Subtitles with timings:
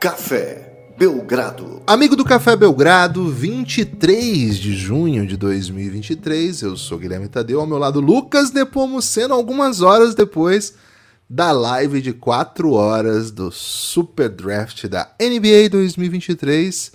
[0.00, 1.82] Café Belgrado.
[1.86, 6.62] Amigo do Café Belgrado, 23 de junho de 2023.
[6.62, 10.72] Eu sou Guilherme Tadeu, ao meu lado Lucas Nepomuceno, algumas horas depois
[11.28, 16.92] da live de 4 horas do Super Draft da NBA 2023.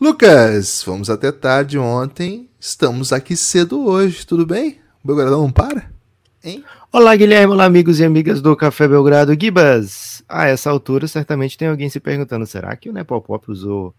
[0.00, 4.78] Lucas, fomos até tarde ontem, estamos aqui cedo hoje, tudo bem?
[5.02, 5.95] O Belgradão não para?
[6.46, 6.64] Hein?
[6.92, 9.36] Olá, Guilherme, olá, amigos e amigas do Café Belgrado.
[9.36, 13.92] Gibas, a essa altura certamente tem alguém se perguntando, será que o Nepopop usou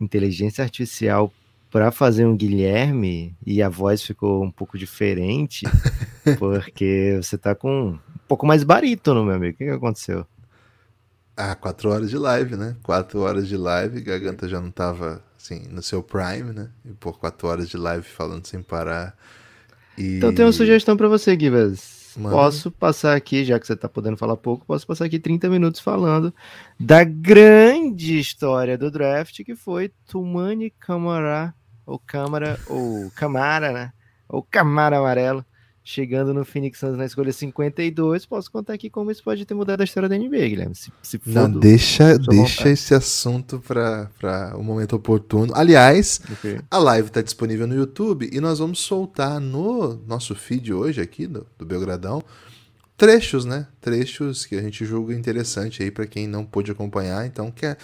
[0.00, 1.32] inteligência artificial
[1.70, 5.64] para fazer um Guilherme e a voz ficou um pouco diferente?
[6.40, 9.54] Porque você tá com um pouco mais barítono, meu amigo.
[9.54, 10.26] O que, que aconteceu?
[11.36, 12.74] Ah, quatro horas de live, né?
[12.82, 16.70] Quatro horas de live, garganta já não tava, assim, no seu prime, né?
[16.84, 19.16] E por quatro horas de live falando sem parar.
[19.98, 20.16] E...
[20.16, 21.98] Então tem uma sugestão para você, Gibas.
[22.16, 22.34] Mano.
[22.34, 25.80] Posso passar aqui, já que você está podendo falar pouco, posso passar aqui 30 minutos
[25.80, 26.34] falando
[26.78, 31.54] da grande história do draft, que foi Tumani Camara,
[31.86, 33.92] ou Câmara, ou Camara, né?
[34.28, 35.44] Ou Camara Amarelo,
[35.88, 38.26] chegando no Phoenix Suns na escolha 52.
[38.26, 40.74] Posso contar aqui como isso pode ter mudado a história da NBA, Guilherme.
[40.74, 45.50] Se, se Não, do, deixa, deixa esse assunto para o um momento oportuno.
[45.56, 46.60] Aliás, okay.
[46.70, 51.26] a live está disponível no YouTube e nós vamos soltar no nosso feed hoje aqui
[51.26, 52.22] do, do Belgradão
[52.94, 53.66] trechos, né?
[53.80, 57.24] Trechos que a gente julga interessante aí para quem não pôde acompanhar.
[57.24, 57.78] Então, quer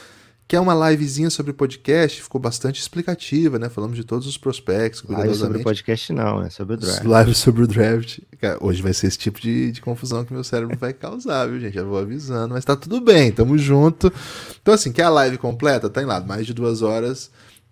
[0.47, 3.69] que é uma livezinha sobre podcast, ficou bastante explicativa, né?
[3.71, 7.05] Falamos de todos os prospectos, Live sobre podcast não, é sobre o draft.
[7.05, 8.19] Live sobre o draft.
[8.39, 11.59] Cara, hoje vai ser esse tipo de, de confusão que meu cérebro vai causar, viu,
[11.59, 11.75] gente?
[11.75, 14.13] Já vou avisando, mas tá tudo bem, tamo junto.
[14.61, 15.89] Então, assim, quer a live completa?
[15.89, 17.31] Tá em lá, mais de duas horas.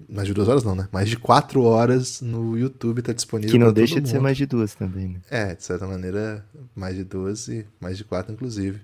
[0.09, 0.89] Mais de duas horas não, né?
[0.91, 3.53] Mais de quatro horas no YouTube tá disponível.
[3.53, 5.21] Que não deixa de ser mais de duas também, né?
[5.31, 8.81] É, de certa maneira, mais de duas e mais de quatro, inclusive.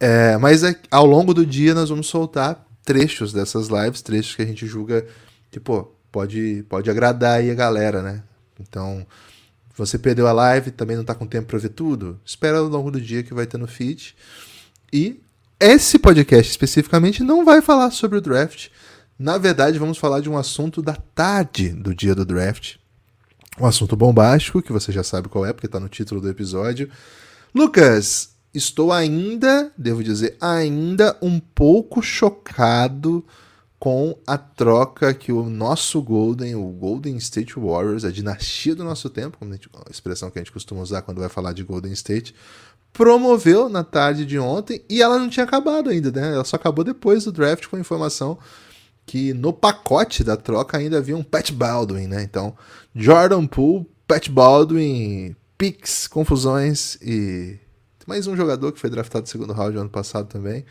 [0.00, 4.40] É, mas é, ao longo do dia nós vamos soltar trechos dessas lives, trechos que
[4.40, 5.06] a gente julga
[5.50, 8.22] que, pô, pode, pode agradar aí a galera, né?
[8.58, 9.06] Então,
[9.76, 12.90] você perdeu a live, também não tá com tempo para ver tudo, espera ao longo
[12.90, 14.16] do dia que vai ter no feed.
[14.90, 15.20] E
[15.60, 18.68] esse podcast especificamente não vai falar sobre o draft.
[19.18, 22.76] Na verdade, vamos falar de um assunto da tarde do dia do draft.
[23.60, 26.88] Um assunto bombástico, que você já sabe qual é, porque está no título do episódio.
[27.54, 33.24] Lucas, estou ainda, devo dizer, ainda um pouco chocado
[33.78, 39.08] com a troca que o nosso Golden, o Golden State Warriors, a dinastia do nosso
[39.08, 42.34] tempo, como a, expressão que a gente costuma usar quando vai falar de Golden State,
[42.92, 46.34] promoveu na tarde de ontem e ela não tinha acabado ainda, né?
[46.34, 48.38] Ela só acabou depois do draft com a informação
[49.06, 52.22] que no pacote da troca ainda havia um Pat Baldwin, né?
[52.22, 52.56] Então,
[52.94, 57.58] Jordan Poole, Pat Baldwin, picks, confusões e
[58.08, 60.64] mais um jogador que foi draftado no segundo round ano passado também.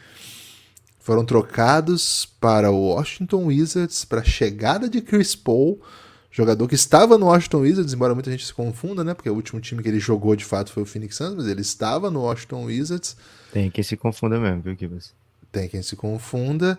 [1.00, 5.80] Foram trocados para o Washington Wizards para a chegada de Chris Paul,
[6.31, 9.14] jogador que estava no Washington Wizards, embora muita gente se confunda, né?
[9.14, 11.62] Porque o último time que ele jogou de fato foi o Phoenix Suns, mas ele
[11.62, 13.16] estava no Washington Wizards.
[13.53, 15.14] Tem quem se confunda mesmo, viu, Kibas?
[15.52, 16.78] Tem quem se confunda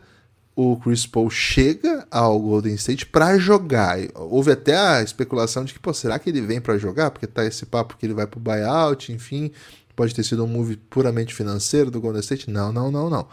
[0.56, 3.96] o Chris Paul chega ao Golden State para jogar.
[4.16, 7.12] Houve até a especulação de que, pô, será que ele vem para jogar?
[7.12, 9.52] Porque tá esse papo que ele vai pro buyout, enfim.
[9.98, 12.48] Pode ter sido um move puramente financeiro do Golden State?
[12.48, 13.26] Não, não, não, não.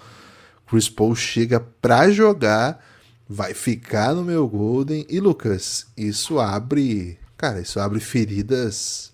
[0.65, 2.83] Chris Paul chega para jogar,
[3.29, 5.05] vai ficar no meu Golden.
[5.07, 9.13] E Lucas, isso abre, cara, isso abre feridas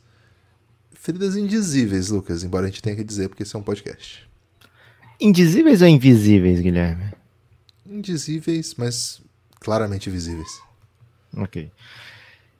[0.93, 4.25] feridas indizíveis, Lucas, embora a gente tenha que dizer porque isso é um podcast.
[5.19, 7.11] Indizíveis ou invisíveis, Guilherme?
[7.85, 9.21] Indizíveis, mas
[9.59, 10.61] claramente visíveis.
[11.35, 11.69] Ok.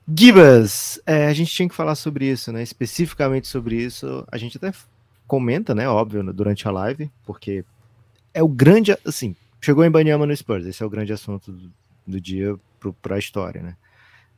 [0.07, 2.63] Gibas, é, a gente tinha que falar sobre isso, né?
[2.63, 4.25] Especificamente sobre isso.
[4.31, 4.71] A gente até
[5.27, 5.87] comenta, né?
[5.87, 7.63] Óbvio, durante a live, porque
[8.33, 8.97] é o grande.
[9.05, 10.65] Assim, chegou em Banyama no Spurs.
[10.65, 11.71] Esse é o grande assunto do,
[12.05, 12.55] do dia
[13.01, 13.77] para a história, né?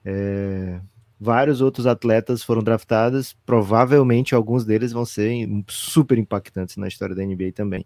[0.06, 0.80] É,
[1.20, 3.36] vários outros atletas foram draftados.
[3.46, 7.86] Provavelmente alguns deles vão ser super impactantes na história da NBA também.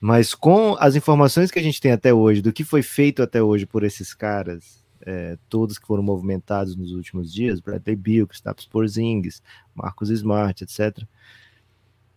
[0.00, 3.40] Mas com as informações que a gente tem até hoje, do que foi feito até
[3.40, 8.66] hoje por esses caras, é, todos que foram movimentados nos últimos dias, Bradley Beal, Kristaps
[8.66, 9.42] Porzingis,
[9.74, 11.04] Marcos Smart, etc.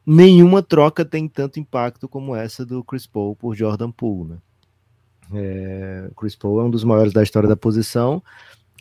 [0.05, 4.31] Nenhuma troca tem tanto impacto como essa do Chris Paul por Jordan Poole.
[4.31, 4.37] Né?
[5.33, 8.21] É, Chris Paul é um dos maiores da história da posição,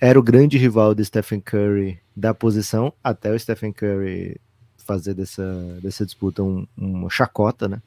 [0.00, 4.40] era o grande rival de Stephen Curry da posição, até o Stephen Curry
[4.76, 7.82] fazer dessa, dessa disputa um, uma chacota, né?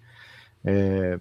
[0.66, 1.20] É,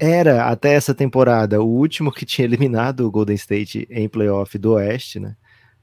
[0.00, 4.72] era até essa temporada o último que tinha eliminado o Golden State em playoff do
[4.72, 5.36] Oeste, né?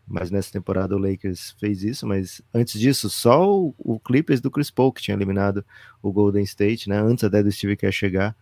[0.07, 4.71] Mas nessa temporada o Lakers fez isso, mas antes disso, só o, Clippers do Chris
[4.71, 5.63] Paul que tinha eliminado
[6.01, 6.99] o Golden State, né?
[6.99, 8.35] Antes até do Steve Kerr chegar.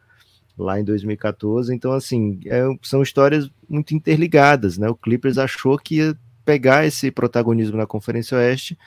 [0.57, 1.73] lá em 2014.
[1.73, 4.87] Então, assim, é, são histórias muito interligadas, né?
[4.89, 8.77] O Clippers achou que ia pegar esse protagonismo na Conferência Oeste,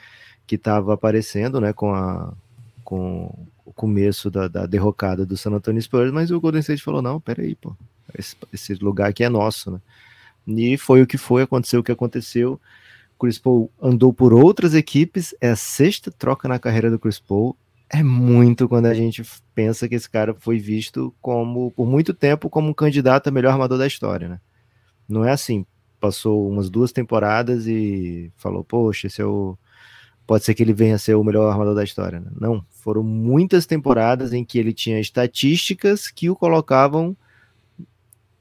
[0.47, 2.33] que estava aparecendo, né, com, a,
[2.89, 7.03] com o começo da, da, derrocada do San Antonio Spurs, mas o Golden State falou,
[7.03, 7.77] não, peraí, pô,
[8.19, 9.81] esse, esse lugar aqui é nosso, né?
[10.47, 12.59] E foi o que foi, aconteceu o que aconteceu.
[13.21, 17.55] Chris Paul andou por outras equipes, é a sexta troca na carreira do Chris Paul,
[17.91, 19.23] é muito quando a gente
[19.55, 23.53] pensa que esse cara foi visto como, por muito tempo, como um candidato a melhor
[23.53, 24.41] armador da história, né?
[25.07, 25.67] Não é assim.
[26.01, 29.59] Passou umas duas temporadas e falou, poxa, esse é o.
[30.29, 32.21] Pode ser que ele venha a ser o melhor armador da história.
[32.21, 32.31] Né?
[32.39, 37.17] Não, foram muitas temporadas em que ele tinha estatísticas que o colocavam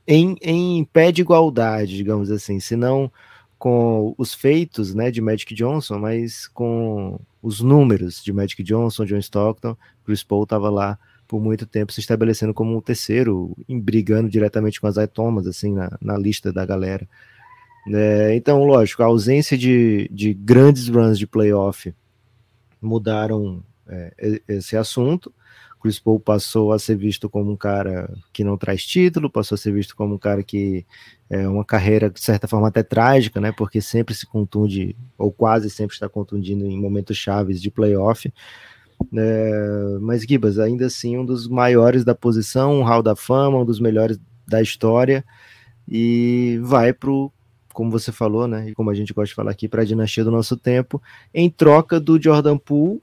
[0.05, 2.59] em, em pé de igualdade, digamos assim.
[2.59, 3.09] Se não
[3.57, 9.19] com os feitos né, de Magic Johnson, mas com os números de Magic Johnson, John
[9.19, 14.81] Stockton, Chris Paul estava lá por muito tempo se estabelecendo como um terceiro, brigando diretamente
[14.81, 17.07] com as Thomas, assim, na, na lista da galera.
[17.93, 21.93] É, então, lógico, a ausência de, de grandes runs de playoff
[22.81, 25.33] mudaram é, esse assunto.
[25.79, 29.59] Chris Paul passou a ser visto como um cara que não traz título, passou a
[29.59, 30.85] ser visto como um cara que
[31.29, 33.51] é uma carreira, de certa forma, até trágica, né?
[33.51, 38.31] Porque sempre se contunde, ou quase sempre está contundindo em momentos chaves de playoff.
[39.15, 43.65] É, mas Gibas, ainda assim, um dos maiores da posição, um hall da fama, um
[43.65, 45.23] dos melhores da história,
[45.87, 47.31] e vai pro,
[47.77, 48.69] como você falou, né?
[48.69, 50.99] E como a gente gosta de falar aqui, para a dinastia do nosso tempo,
[51.31, 52.99] em troca do Jordan Poole.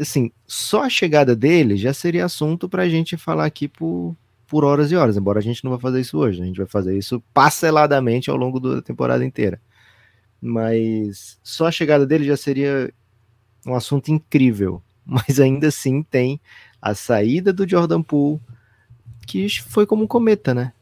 [0.00, 4.16] Assim, só a chegada dele já seria assunto para a gente falar aqui por,
[4.46, 6.66] por horas e horas, embora a gente não vá fazer isso hoje, a gente vai
[6.66, 9.60] fazer isso parceladamente ao longo da temporada inteira.
[10.40, 12.90] Mas só a chegada dele já seria
[13.66, 16.40] um assunto incrível, mas ainda assim tem
[16.80, 18.40] a saída do Jordan Poole,
[19.26, 20.72] que foi como um cometa, né?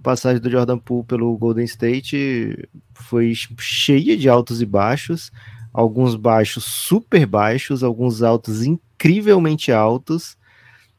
[0.00, 5.30] A passagem do Jordan Poole pelo Golden State foi cheia de altos e baixos,
[5.74, 10.38] alguns baixos super baixos, alguns altos incrivelmente altos,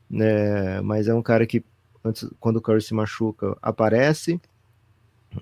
[0.07, 0.80] né?
[0.81, 1.65] Mas é um cara que
[2.06, 4.39] antes, quando o Curry se machuca, aparece.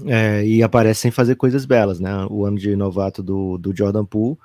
[0.05, 2.25] É, e aparece sem fazer coisas belas, né?
[2.29, 4.37] O ano de novato do, do Jordan Poole,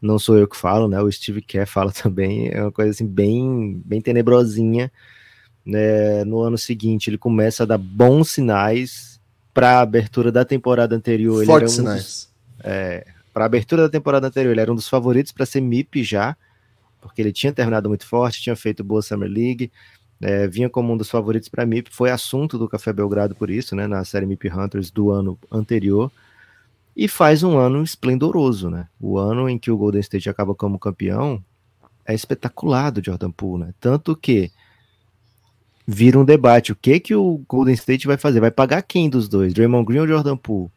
[0.00, 0.98] não sou eu que falo, né?
[1.02, 4.90] O Steve Kerr fala também, é uma coisa assim bem, bem tenebrosinha.
[5.64, 6.24] Né?
[6.24, 9.20] No ano seguinte, ele começa a dar bons sinais
[9.54, 11.44] para a abertura da temporada anterior.
[11.44, 12.02] Fortes um sinais.
[12.02, 12.30] Dos,
[12.64, 16.02] é, para a abertura da temporada anterior, ele era um dos favoritos para ser MIP
[16.02, 16.36] já,
[17.00, 19.70] porque ele tinha terminado muito forte, tinha feito boa Summer League,
[20.20, 23.74] é, vinha como um dos favoritos para MIP, foi assunto do Café Belgrado por isso,
[23.74, 26.12] né, na série MIP Hunters do ano anterior,
[26.94, 28.86] e faz um ano esplendoroso, né?
[29.00, 31.42] O ano em que o Golden State acaba como campeão
[32.04, 33.74] é espetacular do Jordan Poole, né?
[33.80, 34.50] Tanto que
[35.86, 38.40] vira um debate, o que que o Golden State vai fazer?
[38.40, 39.52] Vai pagar quem dos dois?
[39.52, 40.70] Draymond Green ou Jordan Poole?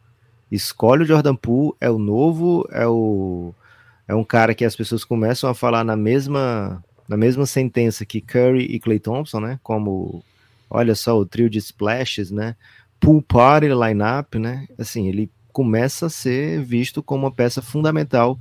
[0.50, 3.52] Escolhe o Jordan Poole, é o novo, é o
[4.08, 8.20] é um cara que as pessoas começam a falar na mesma na mesma sentença que
[8.20, 9.60] Curry e Clay Thompson, né?
[9.62, 10.24] Como,
[10.68, 12.56] olha só, o trio de splashes, né?
[12.98, 14.66] Pool party lineup, né?
[14.76, 18.38] Assim, ele começa a ser visto como uma peça fundamental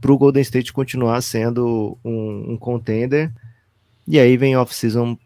[0.00, 3.32] para o Golden State continuar sendo um, um contender.
[4.06, 5.18] E aí vem off-season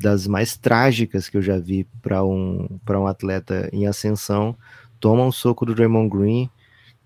[0.00, 4.56] das mais trágicas que eu já vi para um, um atleta em ascensão.
[4.98, 6.50] Toma um soco do Draymond Green.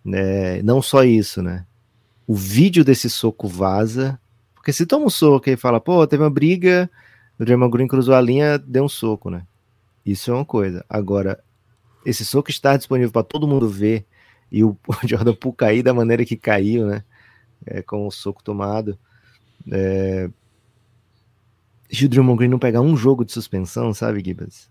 [0.05, 0.63] Né?
[0.63, 1.67] Não só isso, né?
[2.27, 4.19] O vídeo desse soco vaza
[4.65, 6.91] porque se toma um soco e fala, pô, teve uma briga,
[7.39, 9.47] o Draymond Green cruzou a linha, deu um soco, né?
[10.07, 10.83] Isso é uma coisa.
[10.89, 11.39] Agora,
[12.03, 14.07] esse soco está disponível para todo mundo ver
[14.51, 14.75] e o
[15.05, 17.05] Jordan Poole cair da maneira que caiu, né?
[17.67, 18.99] É, com o soco tomado.
[19.71, 20.31] É...
[22.03, 24.69] E o Draymond Green não pegar um jogo de suspensão, sabe, Gibbs?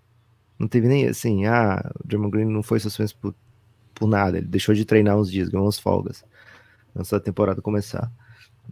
[0.59, 3.33] Não teve nem assim, ah, o Draymond Green não foi suspenso por,
[3.95, 6.23] por nada, ele deixou de treinar uns dias, ganhou umas folgas
[6.95, 8.11] antes da temporada começar.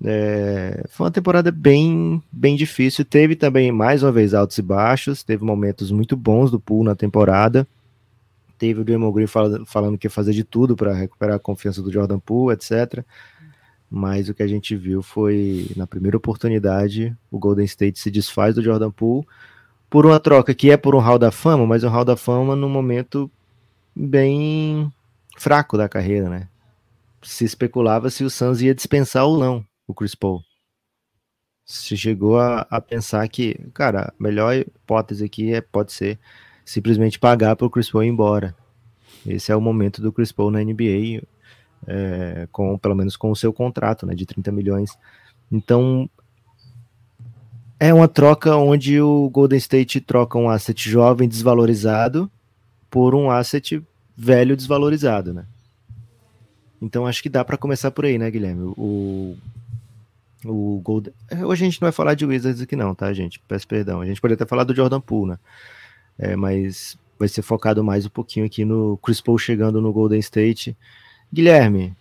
[0.03, 3.03] É, foi uma temporada bem, bem difícil.
[3.05, 5.23] Teve também, mais uma vez, altos e baixos.
[5.23, 7.67] Teve momentos muito bons do pool na temporada.
[8.57, 9.27] Teve o Draymond Green
[9.65, 13.03] falando que ia fazer de tudo para recuperar a confiança do Jordan Poole, etc.
[13.93, 18.55] Mas o que a gente viu foi, na primeira oportunidade, o Golden State se desfaz
[18.55, 19.27] do Jordan Poole
[19.89, 22.55] por uma troca que é por um Hall da Fama, mas um Hall da Fama
[22.55, 23.29] num momento
[23.93, 24.89] bem
[25.37, 26.47] fraco da carreira, né?
[27.21, 30.41] Se especulava se o Suns ia dispensar ou não o Chris Paul.
[31.65, 36.17] Você chegou a, a pensar que, cara, a melhor hipótese aqui é, pode ser
[36.63, 38.55] simplesmente pagar para o Chris Paul ir embora.
[39.27, 41.21] Esse é o momento do Chris Paul na NBA,
[41.87, 44.97] é, com pelo menos com o seu contrato né, de 30 milhões.
[45.51, 46.09] Então
[47.79, 52.29] É uma troca onde o Golden State troca um asset jovem desvalorizado
[52.89, 53.81] por um asset
[54.15, 55.45] velho desvalorizado, né?
[56.81, 58.73] Então acho que dá para começar por aí, né, Guilherme?
[58.77, 59.35] O,
[60.45, 61.13] o Golden...
[61.43, 63.39] Hoje a gente não vai falar de Wizards aqui não, tá, gente?
[63.47, 64.01] Peço perdão.
[64.01, 65.39] A gente poderia até falar do Jordan Poole, né?
[66.19, 70.19] É, mas vai ser focado mais um pouquinho aqui no Chris Paul chegando no Golden
[70.19, 70.75] State.
[71.33, 71.95] Guilherme,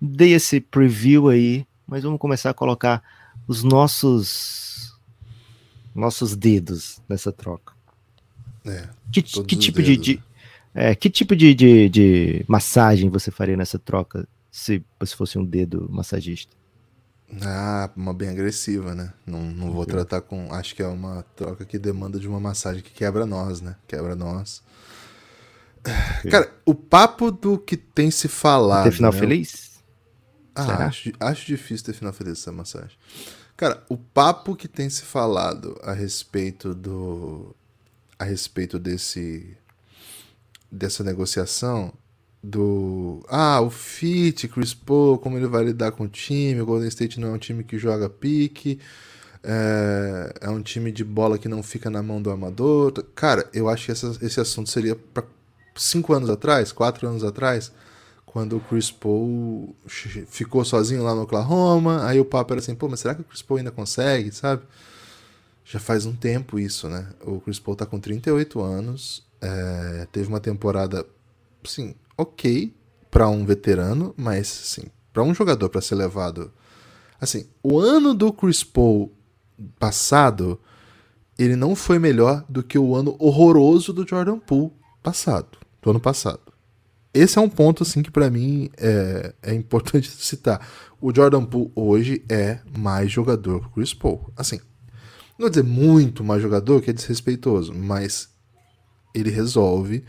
[0.00, 3.02] dei esse preview aí, mas vamos começar a colocar
[3.46, 4.94] os nossos
[5.94, 7.72] nossos dedos nessa troca.
[8.66, 10.22] É, que, que tipo de, de
[10.74, 15.44] é, que tipo de, de, de, massagem você faria nessa troca se você fosse um
[15.44, 16.54] dedo massagista?
[17.42, 19.12] Ah, uma bem agressiva, né?
[19.26, 20.52] Não, não vou tratar com.
[20.52, 23.74] Acho que é uma troca que demanda de uma massagem que quebra nós, né?
[23.88, 24.62] Quebra nós.
[26.30, 28.84] Cara, o papo do que tem se falado.
[28.84, 29.18] Ter final né?
[29.18, 29.76] feliz?
[30.54, 32.96] Ah, acho, acho difícil ter final feliz essa massagem.
[33.56, 37.54] Cara, o papo que tem se falado a respeito do.
[38.18, 39.56] a respeito desse.
[40.70, 41.92] dessa negociação
[42.42, 43.24] do.
[43.28, 47.18] Ah, o Fit, Chris Paul, como ele vai lidar com o time, o Golden State
[47.20, 48.78] não é um time que joga pique.
[49.48, 52.92] É, é um time de bola que não fica na mão do amador.
[53.14, 55.22] Cara, eu acho que essa, esse assunto seria para
[55.76, 57.72] cinco anos atrás, quatro anos atrás,
[58.24, 62.88] quando o Chris Paul ficou sozinho lá no Oklahoma, aí o papo era assim, pô,
[62.88, 64.62] mas será que o Chris Paul ainda consegue, sabe?
[65.64, 67.08] Já faz um tempo isso, né?
[67.24, 71.06] O Chris Paul tá com 38 anos, é, teve uma temporada,
[71.64, 72.74] assim, ok
[73.10, 76.52] para um veterano, mas, assim, para um jogador para ser levado...
[77.18, 79.10] Assim, o ano do Chris Paul
[79.78, 80.60] passado,
[81.38, 86.00] ele não foi melhor do que o ano horroroso do Jordan Poole passado, do ano
[86.00, 86.40] passado
[87.16, 90.66] esse é um ponto assim que para mim é, é, importante citar.
[91.00, 94.30] O Jordan Poole hoje é mais jogador que o Chris Paul.
[94.36, 94.58] Assim,
[95.38, 98.28] não vou dizer muito mais jogador, que é desrespeitoso, mas
[99.14, 100.04] ele resolve,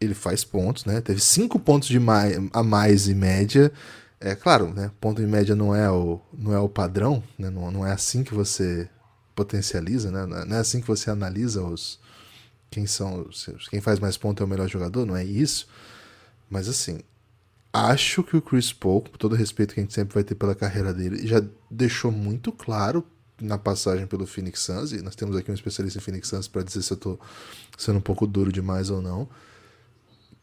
[0.00, 1.00] ele faz pontos, né?
[1.00, 3.70] Teve cinco pontos de mais, a mais em média.
[4.18, 4.90] É claro, né?
[4.98, 7.50] Ponto em média não é o, não é o padrão, né?
[7.50, 8.88] não, não é assim que você
[9.34, 10.44] potencializa, né?
[10.46, 11.98] Não é assim que você analisa os
[12.70, 13.28] quem são
[13.70, 15.68] quem faz mais pontos é o melhor jogador, não é isso.
[16.50, 17.00] Mas assim,
[17.72, 20.34] acho que o Chris Paul, com todo o respeito que a gente sempre vai ter
[20.34, 23.04] pela carreira dele, já deixou muito claro
[23.40, 26.62] na passagem pelo Phoenix Suns, e nós temos aqui um especialista em Phoenix Suns para
[26.62, 27.18] dizer se eu tô
[27.76, 29.28] sendo um pouco duro demais ou não,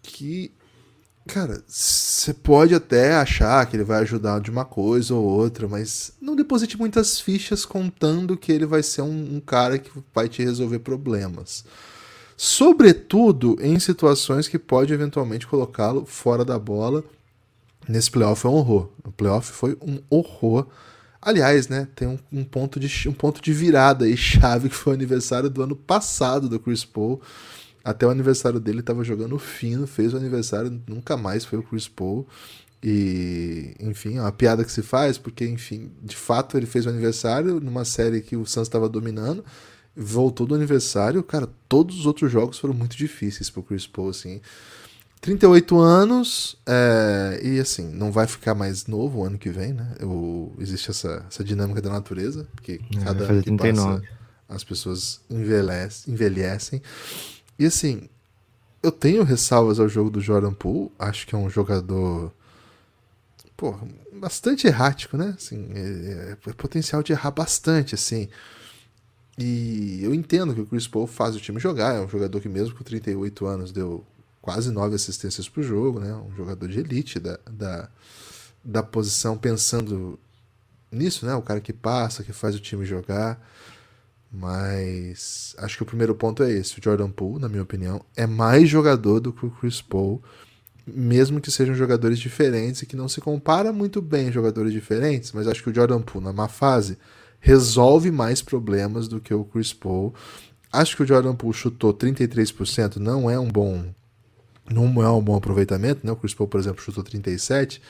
[0.02, 0.52] que,
[1.28, 6.14] cara, você pode até achar que ele vai ajudar de uma coisa ou outra, mas
[6.22, 10.44] não deposite muitas fichas contando que ele vai ser um, um cara que vai te
[10.44, 11.66] resolver problemas
[12.38, 17.04] sobretudo em situações que pode eventualmente colocá-lo fora da bola.
[17.88, 18.90] Nesse playoff foi um horror.
[19.04, 20.68] O playoff foi um horror.
[21.22, 24.94] Aliás, né, tem um, um, ponto de, um ponto de virada e chave que foi
[24.94, 27.22] o aniversário do ano passado do Chris Paul.
[27.84, 31.88] Até o aniversário dele estava jogando fino, fez o aniversário, nunca mais foi o Chris
[31.88, 32.28] Paul.
[32.82, 36.90] E, enfim, é uma piada que se faz, porque, enfim, de fato ele fez o
[36.90, 39.44] aniversário numa série que o Suns estava dominando
[39.96, 44.42] voltou do aniversário, cara, todos os outros jogos foram muito difíceis pro Chris Paul, assim.
[45.22, 49.96] 38 anos, é, e assim, não vai ficar mais novo o ano que vem, né?
[50.60, 54.02] Existe essa, essa dinâmica da natureza, porque é, cada ano que passa
[54.50, 56.82] as pessoas envelhecem, envelhecem.
[57.58, 58.10] E assim,
[58.82, 62.34] eu tenho ressalvas ao jogo do Jordan Poole, acho que é um jogador
[63.56, 63.78] pô,
[64.12, 65.34] bastante errático, né?
[65.38, 68.28] Assim, é, é potencial de errar bastante, assim.
[69.38, 72.50] E eu entendo que o Chris Paul faz o time jogar, é um jogador que
[72.50, 74.06] mesmo com 38 anos deu
[74.42, 76.14] quase nove assistências o jogo, né?
[76.14, 77.90] um jogador de elite da, da,
[78.64, 80.20] da posição, pensando
[80.92, 81.34] nisso, né?
[81.34, 83.42] o cara que passa, que faz o time jogar.
[84.32, 88.26] Mas acho que o primeiro ponto é esse: o Jordan Poole, na minha opinião, é
[88.26, 90.24] mais jogador do que o Chris Paul,
[90.88, 95.48] mesmo que sejam jogadores diferentes e que não se compara muito bem jogadores diferentes, mas
[95.48, 96.98] acho que o Jordan Poole, na má fase,
[97.44, 100.14] resolve mais problemas do que o Chris Paul.
[100.72, 103.84] Acho que o Jordan Poole chutou 33%, não é um bom
[104.72, 106.14] não é um bom aproveitamento, né?
[106.14, 107.82] O Chris Paul, por exemplo, chutou 37.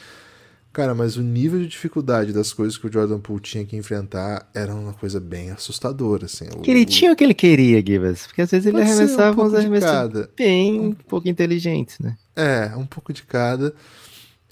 [0.73, 4.49] Cara, mas o nível de dificuldade das coisas que o Jordan Poole tinha que enfrentar
[4.55, 6.49] era uma coisa bem assustadora, assim.
[6.63, 9.53] Que ele tinha o que ele queria, Givas, porque às vezes ele arremessava um uns
[9.53, 12.17] arremessos bem um pouco inteligentes, né?
[12.35, 13.75] É, um pouco de cada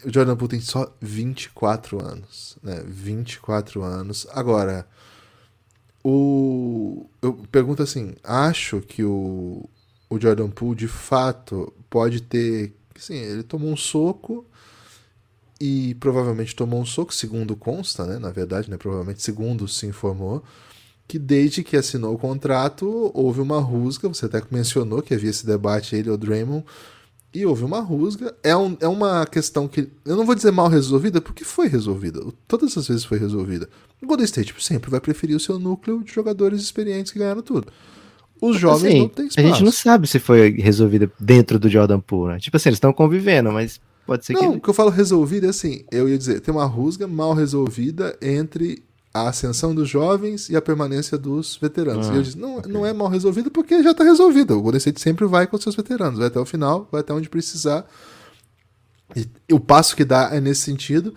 [0.05, 2.83] o Jordan Poole tem só 24 anos, né?
[2.85, 4.27] 24 anos.
[4.31, 4.87] Agora,
[6.03, 9.69] o eu pergunto assim, acho que o,
[10.09, 14.45] o Jordan Poole de fato pode ter, sim, ele tomou um soco
[15.59, 18.17] e provavelmente tomou um soco, segundo consta, né?
[18.19, 18.77] Na verdade, né?
[18.77, 20.43] Provavelmente segundo se informou
[21.11, 25.45] que desde que assinou o contrato houve uma rusga, você até mencionou que havia esse
[25.45, 26.65] debate ele, o Draymond,
[27.33, 28.35] e houve uma rusga.
[28.43, 32.21] É, um, é uma questão que eu não vou dizer mal resolvida, porque foi resolvida.
[32.47, 33.69] Todas as vezes foi resolvida.
[34.01, 37.67] O Golden State sempre vai preferir o seu núcleo de jogadores experientes que ganharam tudo.
[38.41, 39.47] Os jovens assim, não têm espaço.
[39.47, 42.39] A gente não sabe se foi resolvida dentro do Jordan Poole, né?
[42.39, 44.47] Tipo assim, eles estão convivendo, mas pode ser não, que.
[44.47, 47.33] Não, o que eu falo resolvida é assim, eu ia dizer, tem uma rusga mal
[47.33, 48.81] resolvida entre
[49.13, 52.09] a ascensão dos jovens e a permanência dos veteranos.
[52.09, 52.71] Ah, e eu disse, não, okay.
[52.71, 54.57] não é mal resolvido porque já está resolvido.
[54.57, 57.29] O Golden State sempre vai com seus veteranos, vai até o final, vai até onde
[57.29, 57.85] precisar.
[59.15, 61.13] E, e o passo que dá é nesse sentido.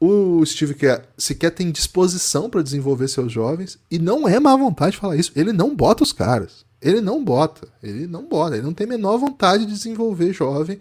[0.00, 4.96] O Steve quer, sequer tem disposição para desenvolver seus jovens, e não é má vontade
[4.96, 5.32] falar isso.
[5.36, 6.64] Ele não bota os caras.
[6.80, 7.66] Ele não bota.
[7.82, 8.56] Ele não bota.
[8.56, 10.78] Ele não tem a menor vontade de desenvolver jovem.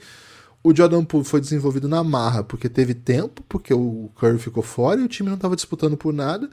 [0.63, 5.01] O Jordan Poole foi desenvolvido na marra porque teve tempo, porque o Curry ficou fora
[5.01, 6.49] e o time não estava disputando por nada.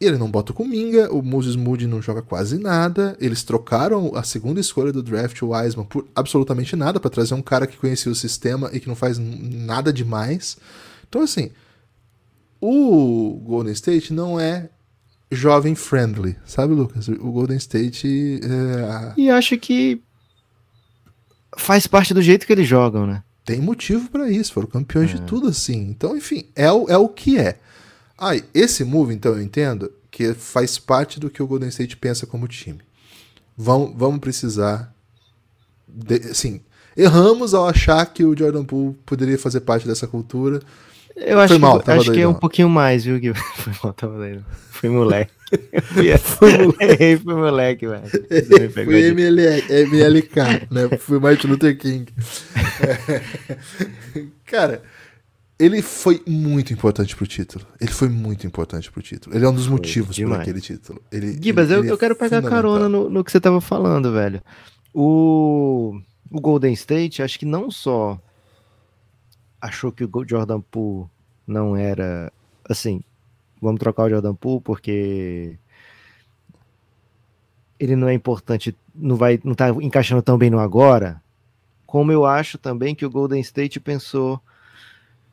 [0.00, 3.16] Ele não bota o Kuminga, o Moses Moody não joga quase nada.
[3.20, 7.42] Eles trocaram a segunda escolha do draft, o Wiseman, por absolutamente nada, para trazer um
[7.42, 10.56] cara que conhecia o sistema e que não faz nada demais.
[11.08, 11.50] Então, assim,
[12.60, 14.70] o Golden State não é
[15.30, 17.06] jovem friendly, sabe, Lucas?
[17.06, 18.40] O Golden State.
[18.42, 19.12] É...
[19.16, 20.02] E acho que
[21.56, 23.22] faz parte do jeito que eles jogam, né?
[23.44, 25.14] Tem motivo para isso, foram campeões é.
[25.14, 25.88] de tudo assim.
[25.90, 27.58] Então, enfim, é o, é o que é.
[28.16, 32.26] Ah, esse move, então, eu entendo que faz parte do que o Golden State pensa
[32.26, 32.80] como time.
[33.56, 34.94] Vamos, vamos precisar.
[35.88, 36.60] De, assim,
[36.96, 40.60] erramos ao achar que o Jordan Poole poderia fazer parte dessa cultura.
[41.16, 43.32] Eu acho, mal, que, acho que é um pouquinho mais, viu, Gui?
[43.56, 44.44] Foi mal, tava doido.
[44.70, 45.32] Foi moleque.
[46.22, 48.02] Fui moleque, fui moleque, velho.
[48.84, 49.10] Fui
[49.86, 50.36] MLK,
[50.70, 50.96] né?
[50.98, 52.06] Fui Martin Luther King.
[54.46, 54.82] Cara,
[55.58, 57.64] ele foi muito importante pro título.
[57.80, 59.36] Ele foi muito importante pro título.
[59.36, 61.00] Ele é um dos foi motivos por aquele título.
[61.12, 64.42] Ele, Gibas, ele, eu, eu quero pegar carona no, no, que você tava falando, velho.
[64.92, 68.20] O, o Golden State, acho que não só
[69.62, 71.08] achou que o Jordan Poole
[71.46, 72.32] não era
[72.68, 73.00] assim,
[73.60, 75.56] vamos trocar o Jordan Poole porque
[77.78, 81.22] ele não é importante, não vai, não tá encaixando tão bem no agora.
[81.86, 84.40] Como eu acho também que o Golden State pensou,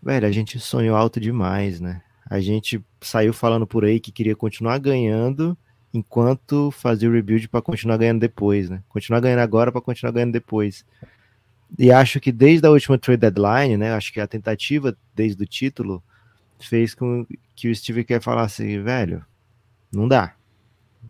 [0.01, 2.01] velho, a gente sonhou alto demais, né?
[2.29, 5.57] A gente saiu falando por aí que queria continuar ganhando
[5.91, 8.83] enquanto fazia o rebuild para continuar ganhando depois, né?
[8.89, 10.85] Continuar ganhando agora para continuar ganhando depois.
[11.77, 13.93] E acho que desde a última trade deadline, né?
[13.93, 16.03] Acho que a tentativa desde o título
[16.59, 19.23] fez com que o Steve Kerr falasse, velho,
[19.91, 20.33] não dá.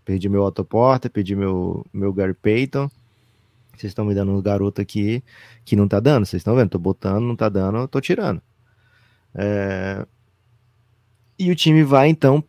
[0.06, 2.90] Perdi meu Otto Porter, perdi meu, meu Gary Payton.
[3.76, 5.24] Vocês estão me dando um garoto aqui
[5.64, 6.26] que não tá dando.
[6.26, 6.70] Vocês estão vendo?
[6.70, 8.42] Tô botando, não tá dando, tô tirando.
[9.34, 10.06] É...
[11.38, 12.44] E o time vai então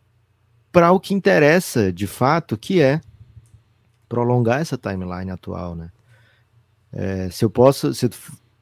[0.71, 2.99] para o que interessa de fato, que é
[4.09, 5.89] prolongar essa timeline atual, né?
[6.93, 8.09] É, se eu posso, se eu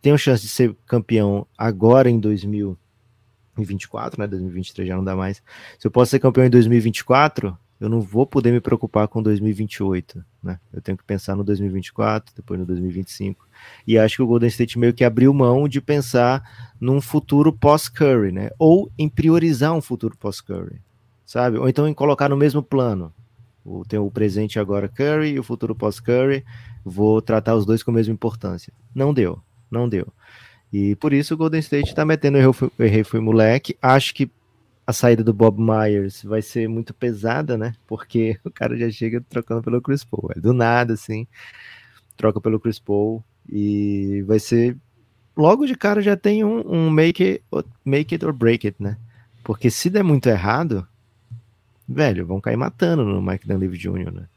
[0.01, 4.27] tenho chance de ser campeão agora em 2024, né?
[4.27, 5.41] 2023 já não dá mais.
[5.77, 10.23] Se eu posso ser campeão em 2024, eu não vou poder me preocupar com 2028,
[10.43, 10.59] né?
[10.71, 13.47] Eu tenho que pensar no 2024, depois no 2025.
[13.87, 16.43] E acho que o Golden State meio que abriu mão de pensar
[16.79, 18.49] num futuro pós-Curry, né?
[18.59, 20.81] Ou em priorizar um futuro pós-Curry,
[21.25, 21.57] sabe?
[21.57, 23.13] Ou então em colocar no mesmo plano.
[23.63, 26.43] O, tem o presente agora Curry e o futuro pós-Curry
[26.83, 28.73] vou tratar os dois com a mesma importância.
[28.93, 30.07] Não deu, não deu.
[30.71, 33.77] E por isso o Golden State tá metendo fui, errei fui moleque.
[33.81, 34.29] Acho que
[34.85, 37.73] a saída do Bob Myers vai ser muito pesada, né?
[37.87, 40.31] Porque o cara já chega trocando pelo Chris Paul.
[40.35, 41.27] É do nada, assim.
[42.15, 43.23] Troca pelo Chris Paul.
[43.47, 44.77] E vai ser.
[45.35, 47.43] Logo de cara já tem um, um make, it,
[47.85, 48.97] make it or break it, né?
[49.43, 50.87] Porque se der muito errado,
[51.87, 54.27] velho, vão cair matando no Mike Dunleavy Jr., né?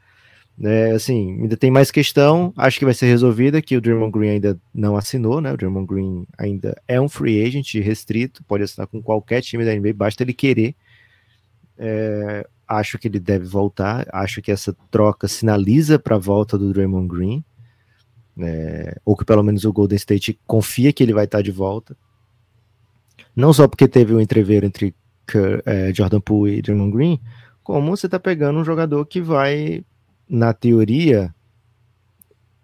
[0.61, 4.29] É, assim, ainda tem mais questão, acho que vai ser resolvida, que o Draymond Green
[4.29, 5.51] ainda não assinou, né?
[5.51, 9.75] O Draymond Green ainda é um free agent restrito, pode assinar com qualquer time da
[9.75, 10.75] NBA, basta ele querer.
[11.77, 16.71] É, acho que ele deve voltar, acho que essa troca sinaliza para a volta do
[16.71, 17.43] Draymond Green,
[18.37, 21.97] é, ou que pelo menos o Golden State confia que ele vai estar de volta.
[23.35, 24.93] Não só porque teve um entreveiro entre
[25.65, 27.19] é, Jordan Poole e Draymond Green,
[27.63, 29.83] como você está pegando um jogador que vai
[30.33, 31.33] na teoria,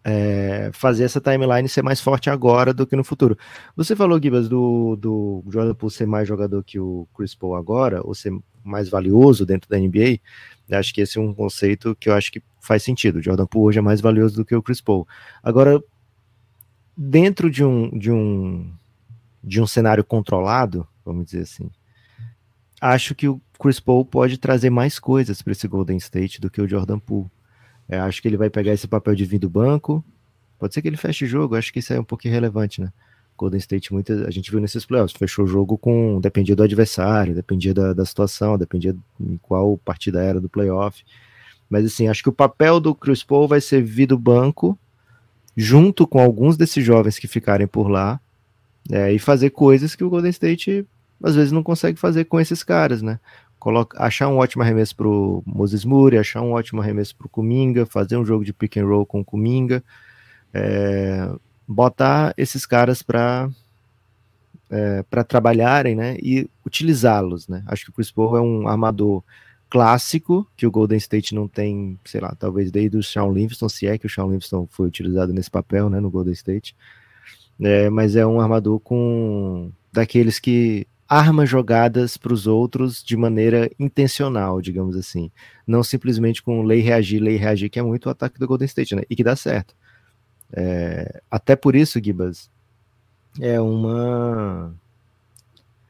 [0.03, 3.38] é, fazer essa timeline ser mais forte agora do que no futuro.
[3.75, 8.01] Você falou, Gibas, do, do Jordan Poole ser mais jogador que o Chris Paul agora,
[8.03, 10.19] ou ser mais valioso dentro da NBA.
[10.71, 13.19] Acho que esse é um conceito que eu acho que faz sentido.
[13.19, 15.08] O Jordan Poole hoje é mais valioso do que o Chris Paul.
[15.43, 15.79] Agora,
[16.97, 18.73] dentro de um, de um,
[19.43, 21.69] de um cenário controlado, vamos dizer assim,
[22.82, 26.62] acho que o Chris Paul pode trazer mais coisas para esse Golden State do que
[26.62, 27.29] o Jordan Poole.
[27.89, 30.04] É, acho que ele vai pegar esse papel de vir do banco.
[30.60, 32.93] Pode ser que ele feche o jogo, acho que isso é um pouco irrelevante, né?
[33.36, 36.19] Golden State, muita, a gente viu nesses playoffs, fechou o jogo com.
[36.19, 41.04] dependia do adversário, dependia da, da situação, dependia em qual partida era do playoff.
[41.69, 44.78] Mas assim, acho que o papel do Chris Paul vai ser vir do banco,
[45.56, 48.19] junto com alguns desses jovens que ficarem por lá,
[48.91, 50.86] é, e fazer coisas que o Golden State
[51.23, 53.19] às vezes não consegue fazer com esses caras, né?
[53.59, 58.15] Coloca, achar um ótimo arremesso pro Moses Moody, achar um ótimo arremesso pro Kuminga, fazer
[58.15, 59.83] um jogo de pick and roll com o Kuminga,
[60.53, 61.29] é,
[61.67, 63.49] botar esses caras para
[64.69, 67.63] é, para trabalharem, né, e utilizá-los, né?
[67.67, 69.23] Acho que o Chris Paul é um armador
[69.69, 73.87] clássico que o Golden State não tem, sei lá, talvez desde o Sean Livingston, se
[73.87, 76.75] é que o Sean Livingston foi utilizado nesse papel, né, no Golden State.
[77.59, 83.69] É, mas é um armador com daqueles que arma jogadas para os outros de maneira
[83.79, 85.31] intencional, digamos assim.
[85.65, 88.95] Não simplesmente com lei reagir, lei reagir, que é muito o ataque do Golden State,
[88.95, 89.01] né?
[89.09, 89.75] E que dá certo.
[90.53, 92.49] É, até por isso, Gibas,
[93.41, 94.73] é uma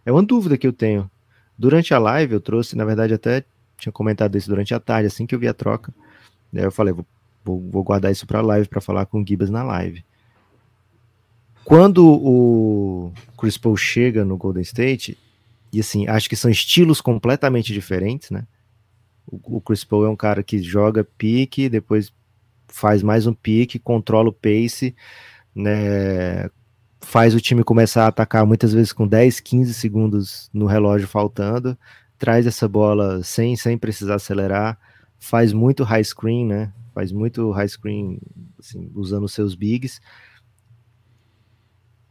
[0.06, 1.10] é uma dúvida que eu tenho.
[1.58, 3.44] Durante a live eu trouxe, na verdade até
[3.78, 5.94] tinha comentado isso durante a tarde, assim que eu vi a troca.
[6.54, 7.06] Aí eu falei, vou,
[7.70, 10.04] vou guardar isso para a live para falar com o Gibas na live.
[11.64, 15.18] Quando o Chris Paul chega no Golden State,
[15.72, 18.48] e assim, acho que são estilos completamente diferentes, né?
[19.28, 22.12] O, o Chris Paul é um cara que joga pique, depois
[22.68, 24.96] faz mais um pique, controla o pace,
[25.54, 26.50] né?
[27.02, 31.78] Faz o time começar a atacar muitas vezes com 10, 15 segundos no relógio faltando,
[32.18, 34.78] traz essa bola sem, sem precisar acelerar,
[35.18, 36.74] faz muito high screen, né?
[36.94, 38.20] Faz muito high screen
[38.60, 40.02] assim, usando seus bigs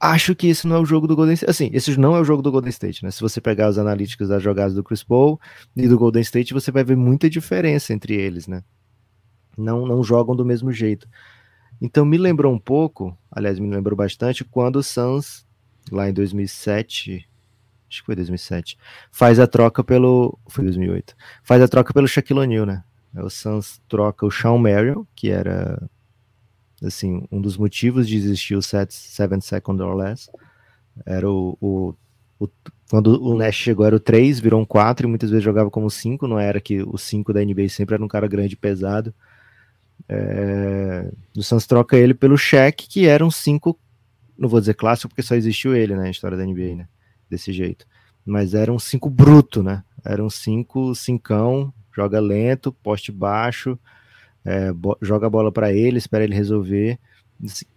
[0.01, 1.51] acho que esse não é o jogo do Golden State.
[1.51, 3.11] Assim, esse não é o jogo do Golden State, né?
[3.11, 5.41] Se você pegar os analíticos das jogadas do Chris Paul
[5.77, 8.63] e do Golden State, você vai ver muita diferença entre eles, né?
[9.57, 11.09] Não, não jogam do mesmo jeito.
[11.81, 15.47] Então me lembrou um pouco, aliás, me lembrou bastante, quando o Suns,
[15.91, 17.29] lá em 2007,
[17.89, 18.77] acho que foi 2007,
[19.11, 20.39] faz a troca pelo.
[20.49, 21.15] Foi 2008.
[21.43, 22.85] Faz a troca pelo Shaquille O'Neal, né?
[23.17, 25.89] O Suns troca o Sean Marion, que era
[26.83, 30.31] assim, um dos motivos de existir o set, Seven Second or Less
[31.07, 31.95] era o, o,
[32.39, 32.49] o,
[32.91, 35.91] quando o Nash chegou era o 3, virou um 4 e muitas vezes jogava como
[35.91, 39.15] 5, não era que o 5 da NBA sempre era um cara grande e pesado.
[40.09, 43.79] É, o Suns troca ele pelo Shaq, que era um 5,
[44.39, 46.89] não vou dizer clássico porque só existiu ele né, na história da NBA, né?
[47.29, 47.87] Desse jeito.
[48.25, 49.83] Mas era um 5 bruto, né?
[50.05, 53.79] Era um 5, 5, joga lento, poste baixo,
[54.45, 54.71] é,
[55.03, 56.99] joga a bola para ele, espera ele resolver.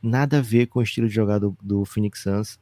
[0.02, 2.60] Nada a ver com o estilo de jogada do, Phoenix Suns.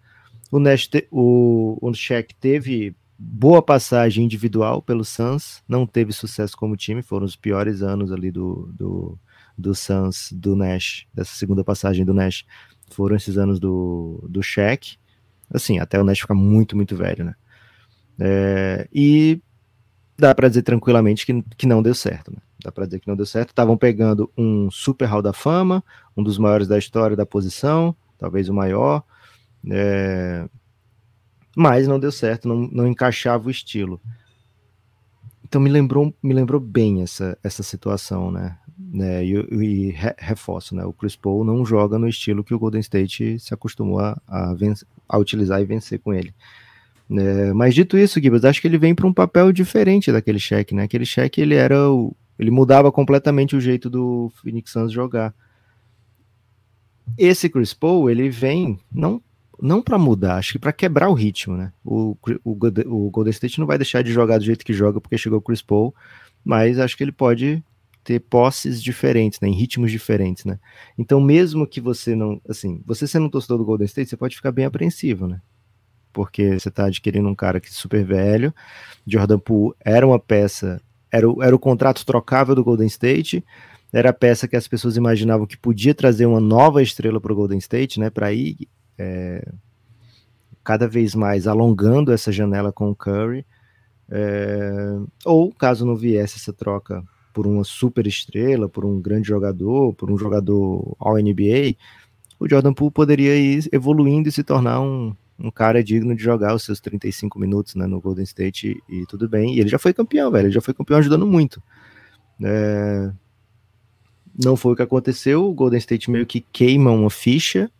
[0.51, 6.77] O, Nash o, o Shaq teve boa passagem individual pelo Suns, não teve sucesso como
[6.77, 9.19] time, foram os piores anos ali do, do,
[9.57, 12.45] do Suns, do Nash, dessa segunda passagem do Nash,
[12.91, 14.97] foram esses anos do, do Shaq,
[15.53, 17.35] assim, até o Nash ficar muito, muito velho, né?
[18.21, 19.41] É, e
[20.17, 22.41] dá para dizer tranquilamente que, que não deu certo, né?
[22.63, 23.49] Dá para dizer que não deu certo.
[23.49, 25.83] Estavam pegando um super hall da fama,
[26.15, 29.03] um dos maiores da história da posição, talvez o maior,
[29.69, 30.47] é...
[31.55, 34.01] mas não deu certo, não, não encaixava o estilo.
[35.43, 38.57] Então me lembrou, me lembrou bem essa, essa situação, né?
[38.77, 39.25] né?
[39.25, 40.85] E, e reforço, né?
[40.85, 44.53] O Chris Paul não joga no estilo que o Golden State se acostumou a, a,
[44.53, 46.33] vencer, a utilizar e vencer com ele.
[47.11, 50.75] É, mas dito isso, Gibbs, acho que ele vem para um papel diferente daquele cheque,
[50.75, 50.83] né?
[50.83, 55.35] Aquele cheque ele era o, ele mudava completamente o jeito do Phoenix Suns jogar.
[57.17, 59.21] Esse Chris Paul, ele vem não
[59.61, 61.73] não para mudar, acho que para quebrar o ritmo, né?
[61.83, 65.17] O, o, o Golden State não vai deixar de jogar do jeito que joga porque
[65.17, 65.93] chegou o Chris Paul,
[66.45, 67.61] mas acho que ele pode
[68.01, 70.57] ter posses diferentes, né, em ritmos diferentes, né?
[70.97, 74.35] Então, mesmo que você não, assim, você sendo um torcedor do Golden State, você pode
[74.35, 75.41] ficar bem apreensivo, né?
[76.13, 78.53] Porque você está adquirindo um cara que é super velho,
[79.05, 83.43] Jordan Poole era uma peça era o, era o contrato trocável do Golden State,
[83.91, 87.35] era a peça que as pessoas imaginavam que podia trazer uma nova estrela para o
[87.35, 88.67] Golden State, né, para ir
[88.97, 89.47] é,
[90.63, 93.45] cada vez mais alongando essa janela com o Curry,
[94.11, 99.93] é, ou caso não viesse essa troca por uma super estrela, por um grande jogador,
[99.93, 101.75] por um jogador ao NBA,
[102.39, 106.53] o Jordan Poole poderia ir evoluindo e se tornar um, um cara digno de jogar
[106.53, 109.55] os seus 35 minutos né, no Golden State e, tudo bem.
[109.55, 110.47] E ele já foi campeão, velho.
[110.47, 111.63] Ele já foi campeão ajudando muito.
[112.43, 113.11] É...
[114.43, 115.45] Não foi o que aconteceu.
[115.45, 117.71] O Golden State meio que queima uma ficha.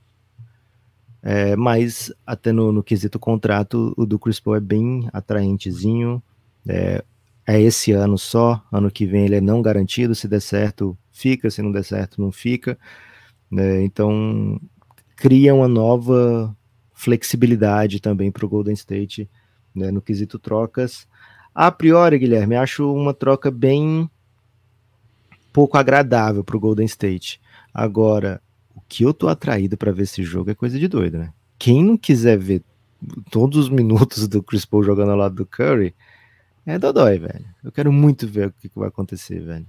[1.22, 6.24] É, mas até no, no quesito contrato, o do Chris Paul é bem atraentezinho.
[6.67, 7.04] É,
[7.45, 11.50] é esse ano só, ano que vem ele é não garantido, se der certo, fica,
[11.50, 12.78] se não der certo, não fica.
[13.52, 13.84] Né?
[13.84, 14.60] Então,
[15.15, 16.56] cria uma nova
[17.00, 19.30] flexibilidade também para o Golden State
[19.74, 21.08] né, no quesito trocas.
[21.56, 24.10] A priori, Guilherme, acho uma troca bem
[25.54, 27.40] pouco agradável para o Golden State.
[27.74, 28.42] Agora,
[28.76, 31.32] o que eu tô atraído para ver esse jogo é coisa de doido, né?
[31.58, 32.62] Quem não quiser ver
[33.32, 35.96] todos os minutos do Chris Paul jogando ao lado do Curry,
[36.66, 37.46] é dodói, velho.
[37.64, 39.66] Eu quero muito ver o que, que vai acontecer, velho.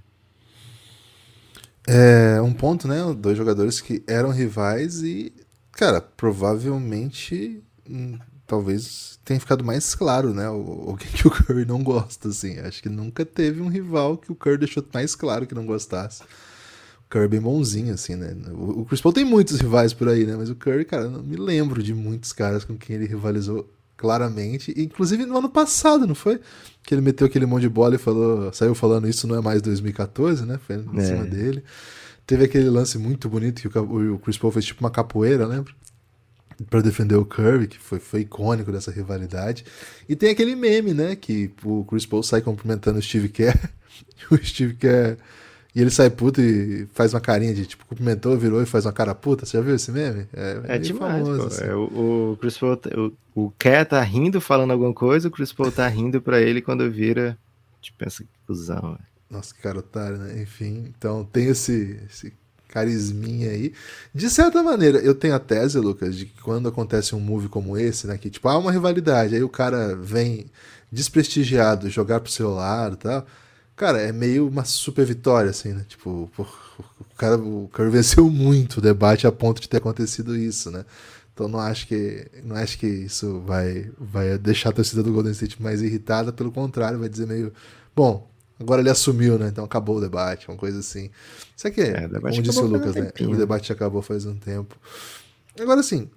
[1.87, 2.97] É um ponto, né?
[3.17, 5.33] Dois jogadores que eram rivais e,
[5.81, 8.15] cara, provavelmente, hum,
[8.45, 10.47] talvez tenha ficado mais claro, né?
[10.47, 12.59] O, que, o Curry não gosta, assim.
[12.59, 16.21] Acho que nunca teve um rival que o Curry deixou mais claro que não gostasse.
[16.21, 18.31] O Curry é bem bonzinho, assim, né?
[18.51, 20.35] O, o Chris Paul tem muitos rivais por aí, né?
[20.37, 23.67] Mas o Curry, cara, não me lembro de muitos caras com quem ele rivalizou
[23.97, 24.71] claramente.
[24.77, 26.39] Inclusive no ano passado, não foi?
[26.83, 29.63] Que ele meteu aquele monte de bola e falou, saiu falando isso não é mais
[29.63, 30.59] 2014, né?
[30.67, 31.05] Foi em é.
[31.05, 31.63] cima dele.
[32.31, 35.73] Teve aquele lance muito bonito que o, o Chris Paul fez tipo uma capoeira, lembra?
[36.69, 39.65] para defender o Curry, que foi, foi icônico dessa rivalidade.
[40.07, 43.57] E tem aquele meme, né, que o Chris Paul sai cumprimentando o Steve Kerr,
[44.31, 45.17] o Steve Kerr
[45.75, 48.93] e ele sai puto e faz uma carinha de tipo, cumprimentou, virou e faz uma
[48.93, 49.45] cara puta.
[49.45, 50.25] Você já viu esse meme?
[50.31, 51.65] É, é demais, famoso, assim.
[51.65, 55.31] é, o, o, Chris Paul, tá, o, o Kerr tá rindo falando alguma coisa, o
[55.31, 57.37] Chris Paul tá rindo pra ele quando vira.
[57.81, 59.10] Tipo, pensa que cuzão, velho.
[59.31, 60.41] Nossa, que cara otário, né?
[60.41, 62.33] Enfim, então tem esse, esse
[62.67, 63.73] carisminha aí.
[64.13, 67.77] De certa maneira, eu tenho a tese, Lucas, de que quando acontece um move como
[67.77, 68.17] esse, né?
[68.17, 70.45] Que tipo, há uma rivalidade, aí o cara vem
[70.91, 73.25] desprestigiado jogar pro seu lado e tal
[73.81, 75.83] Cara, é meio uma super vitória, assim, né?
[75.87, 80.69] Tipo, o cara, o Curry venceu muito o debate a ponto de ter acontecido isso,
[80.69, 80.85] né?
[81.33, 85.31] Então não acho que não acho que isso vai vai deixar a torcida do Golden
[85.31, 87.51] State mais irritada, pelo contrário, vai dizer meio,
[87.95, 88.29] bom,
[88.61, 89.47] agora ele assumiu, né?
[89.47, 91.09] Então acabou o debate, uma coisa assim.
[91.55, 93.11] Isso aqui é, é como disse o Lucas, né?
[93.21, 94.75] O debate acabou faz um tempo.
[95.59, 96.09] Agora assim,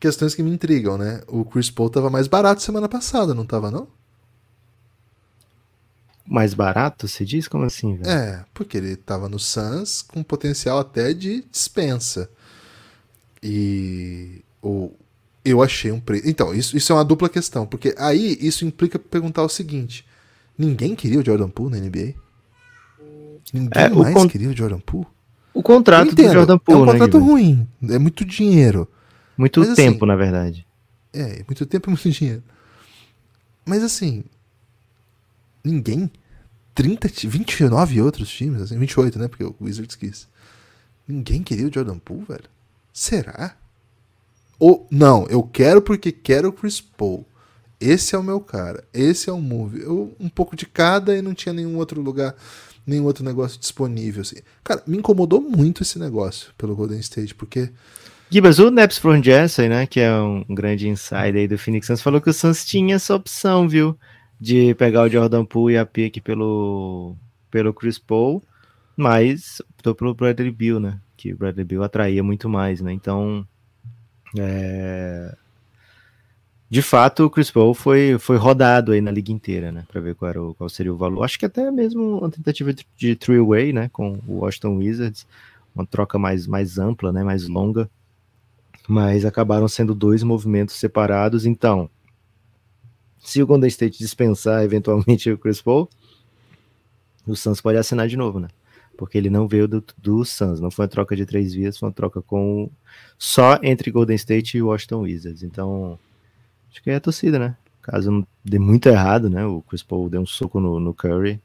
[0.00, 1.22] questões que me intrigam, né?
[1.26, 3.88] O Chris Paul tava mais barato semana passada, não tava não?
[6.26, 7.46] mais barato, se diz?
[7.46, 8.10] Como assim, velho?
[8.10, 12.28] É, porque ele tava no Suns com potencial até de dispensa.
[13.42, 14.90] E o,
[15.44, 16.28] eu achei um preço.
[16.28, 20.04] Então, isso, isso é uma dupla questão, porque aí isso implica perguntar o seguinte:
[20.58, 22.14] ninguém queria o Jordan Poole na NBA?
[23.52, 24.28] Ninguém é, mais con...
[24.28, 25.06] queria o Jordan Poole?
[25.54, 28.88] O contrato do Jordan Poole, É um né, contrato né, ruim, é muito dinheiro.
[29.36, 30.66] Muito Mas, tempo, assim, na verdade.
[31.12, 32.42] É, muito tempo e muito dinheiro.
[33.64, 34.24] Mas assim,
[35.64, 36.10] ninguém.
[36.74, 39.28] 30, 29 outros times, assim, 28, né?
[39.28, 40.28] Porque o Wizards quis.
[41.08, 42.50] Ninguém queria o Jordan Poole, velho.
[42.92, 43.56] Será?
[44.58, 47.24] Ou, não, eu quero porque quero o Chris Paul.
[47.80, 48.84] Esse é o meu cara.
[48.92, 49.80] Esse é o move.
[49.82, 52.34] Eu, um pouco de cada e não tinha nenhum outro lugar,
[52.86, 54.22] nenhum outro negócio disponível.
[54.22, 54.36] Assim.
[54.64, 57.70] Cara, me incomodou muito esse negócio pelo Golden State, porque.
[58.30, 62.02] Gibas, o Neps from Jesse, né, que é um grande insider aí do Phoenix Suns,
[62.02, 63.96] falou que o Suns tinha essa opção, viu?
[64.40, 67.16] de pegar o Jordan Poole e a pick pelo,
[67.50, 68.42] pelo Chris Paul,
[68.96, 71.00] mas optou pelo Bradley Bill, né?
[71.16, 72.92] Que o Bradley Bill atraía muito mais, né?
[72.92, 73.46] Então,
[74.38, 75.34] é...
[76.68, 79.84] de fato, o Chris Paul foi, foi rodado aí na liga inteira, né?
[79.86, 81.22] Para ver qual, era o, qual seria o valor.
[81.22, 83.88] Acho que até mesmo uma tentativa de, de three-way, né?
[83.92, 85.26] Com o Washington Wizards,
[85.74, 87.22] uma troca mais, mais ampla, né?
[87.22, 87.88] Mais longa.
[88.88, 91.46] Mas acabaram sendo dois movimentos separados.
[91.46, 91.88] Então,
[93.20, 95.88] se o Golden State dispensar eventualmente o Chris Paul,
[97.24, 98.48] o Suns pode assinar de novo, né?
[98.96, 101.88] Porque ele não veio do, do Suns, não foi uma troca de três vias, foi
[101.88, 102.68] uma troca com
[103.16, 105.42] só entre Golden State e Washington Wizards.
[105.44, 105.98] Então,
[106.76, 107.56] acho que é a torcida, né?
[107.80, 109.44] Caso dê muito errado, né?
[109.44, 111.40] O Chris Paul dê um soco no, no Curry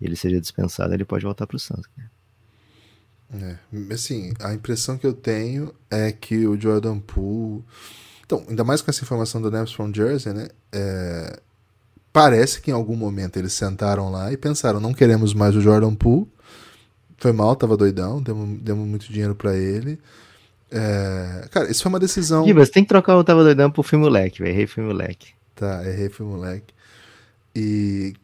[0.00, 1.86] ele seja dispensado, ele pode voltar para o Suns.
[1.96, 3.58] Né?
[3.72, 7.64] É, assim, a impressão que eu tenho é que o Jordan Poole
[8.24, 10.48] então, ainda mais com essa informação do Naps from Jersey, né?
[10.72, 11.40] É,
[12.10, 15.94] parece que em algum momento eles sentaram lá e pensaram: não queremos mais o Jordan
[15.94, 16.26] Poole.
[17.18, 20.00] Foi mal, tava doidão, demos, demos muito dinheiro para ele.
[20.70, 22.44] É, cara, isso foi uma decisão.
[22.44, 24.52] Gibas, tem que trocar o Tava Doidão pro filme moleque, velho.
[24.52, 25.28] Errei filme moleque.
[25.54, 26.74] Tá, errei filme moleque.
[27.54, 28.14] E,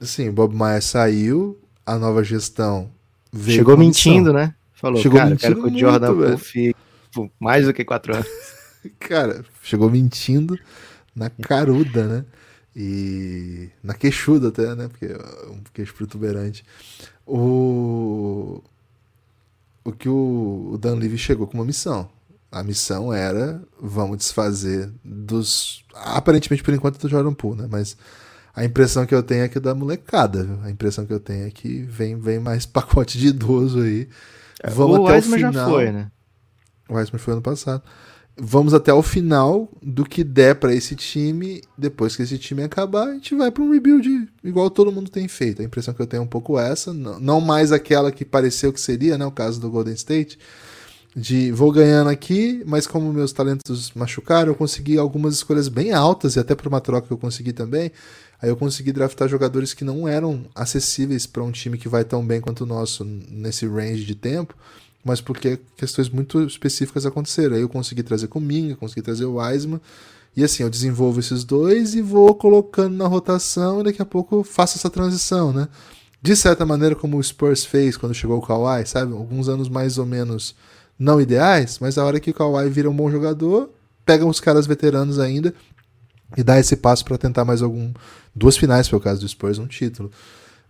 [0.00, 2.90] assim, Bob Maia saiu, a nova gestão
[3.32, 3.58] veio.
[3.58, 4.54] Chegou mentindo, né?
[4.72, 6.76] Falou, Chegou cara, mentindo quero que o Jordan Poole fique
[7.38, 8.26] mais do que quatro anos.
[8.98, 10.58] Cara, chegou mentindo
[11.14, 12.24] na caruda, né?
[12.74, 14.88] E na queixuda até, né?
[14.88, 16.64] Porque é um queixo protuberante.
[17.24, 18.60] O,
[19.84, 22.08] o que o, o Dan Levy chegou com uma missão.
[22.50, 25.84] A missão era vamos desfazer dos.
[25.94, 27.68] Aparentemente, por enquanto, do Jordan Poole, né?
[27.70, 27.96] Mas
[28.54, 30.58] A impressão que eu tenho é que da molecada, viu?
[30.62, 34.08] A impressão que eu tenho é que vem, vem mais pacote de idoso aí.
[34.64, 35.52] Vamos o até Weisman o final.
[35.52, 36.10] já foi, né?
[36.88, 37.82] O Weisman foi ano passado.
[38.36, 41.62] Vamos até o final do que der para esse time.
[41.76, 45.28] Depois que esse time acabar, a gente vai para um rebuild igual todo mundo tem
[45.28, 45.60] feito.
[45.60, 48.80] A impressão que eu tenho é um pouco essa, não mais aquela que pareceu que
[48.80, 50.38] seria, né, o caso do Golden State,
[51.14, 56.36] de vou ganhando aqui, mas como meus talentos machucaram, eu consegui algumas escolhas bem altas
[56.36, 57.92] e até para uma troca que eu consegui também.
[58.40, 62.26] Aí eu consegui draftar jogadores que não eram acessíveis para um time que vai tão
[62.26, 64.56] bem quanto o nosso nesse range de tempo,
[65.04, 67.56] mas porque questões muito específicas aconteceram.
[67.56, 69.80] Aí eu consegui trazer Cominga, consegui trazer o Wiseman,
[70.36, 74.42] e assim, eu desenvolvo esses dois e vou colocando na rotação e daqui a pouco
[74.42, 75.68] faço essa transição, né?
[76.22, 79.12] De certa maneira, como o Spurs fez quando chegou o Kawhi, sabe?
[79.12, 80.54] Alguns anos mais ou menos
[80.98, 83.70] não ideais, mas a hora que o Kawhi vira um bom jogador,
[84.06, 85.52] pegam os caras veteranos ainda
[86.36, 87.92] e dá esse passo para tentar mais algum
[88.34, 90.10] duas finais foi o caso do Spurs um título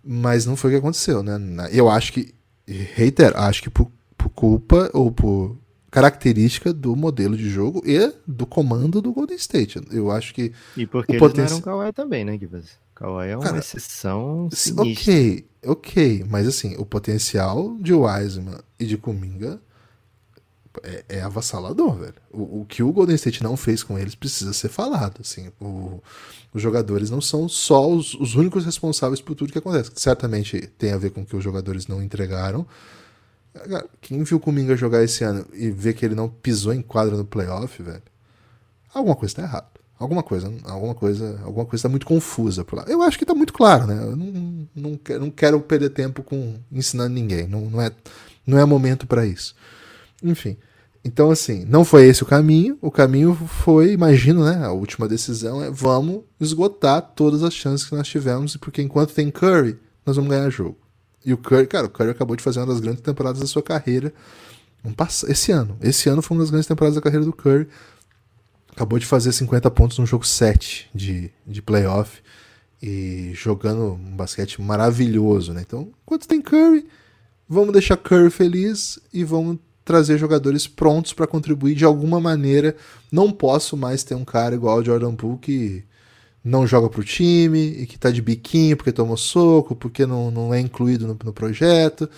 [0.03, 1.39] mas não foi o que aconteceu né
[1.71, 2.33] eu acho que
[2.67, 3.89] reitero acho que por,
[4.23, 5.57] por culpa ou por
[5.91, 10.87] característica do modelo de jogo e do comando do Golden State eu acho que e
[10.87, 11.41] porque o poten...
[11.41, 15.13] eles não eram Kawhi também né Gibas Kawhi é uma Cara, exceção sinistra.
[15.13, 19.59] ok ok mas assim o potencial de Wiseman e de Kuminga
[20.81, 22.15] é, é avassalador, velho.
[22.31, 25.19] O, o, que o Golden State não fez com eles precisa ser falado.
[25.21, 26.01] Assim, o,
[26.51, 29.91] os jogadores não são só os, os, únicos responsáveis por tudo que acontece.
[29.93, 32.65] Certamente tem a ver com que os jogadores não entregaram.
[34.01, 37.15] Quem viu o Kuminga jogar esse ano e vê que ele não pisou em quadra
[37.15, 38.01] no playoff, velho,
[38.93, 39.73] alguma coisa tá errada.
[39.99, 42.85] Alguma coisa, alguma coisa, alguma coisa tá muito confusa por lá.
[42.87, 43.97] Eu acho que tá muito claro, né?
[44.03, 47.47] Eu não, não, quero, não quero perder tempo com ensinando ninguém.
[47.47, 47.91] Não, não, é,
[48.45, 49.55] não é momento para isso.
[50.21, 50.57] Enfim.
[51.05, 52.77] Então, assim, não foi esse o caminho.
[52.81, 54.65] O caminho foi, imagino, né?
[54.65, 59.29] A última decisão é vamos esgotar todas as chances que nós tivemos, porque enquanto tem
[59.29, 60.82] Curry, nós vamos ganhar jogo.
[61.25, 63.63] E o Curry, cara, o Curry acabou de fazer uma das grandes temporadas da sua
[63.63, 64.13] carreira.
[65.27, 65.77] Esse ano.
[65.81, 67.67] Esse ano foi uma das grandes temporadas da carreira do Curry.
[68.71, 72.21] Acabou de fazer 50 pontos no jogo 7 de, de playoff.
[72.81, 75.63] E jogando um basquete maravilhoso, né?
[75.65, 76.85] Então, enquanto tem Curry,
[77.47, 82.75] vamos deixar Curry feliz e vamos trazer jogadores prontos para contribuir de alguma maneira.
[83.09, 85.83] Não posso mais ter um cara igual o Jordan Poole que
[86.43, 90.53] não joga pro time e que tá de biquinho porque tomou soco, porque não, não
[90.53, 92.09] é incluído no, no projeto.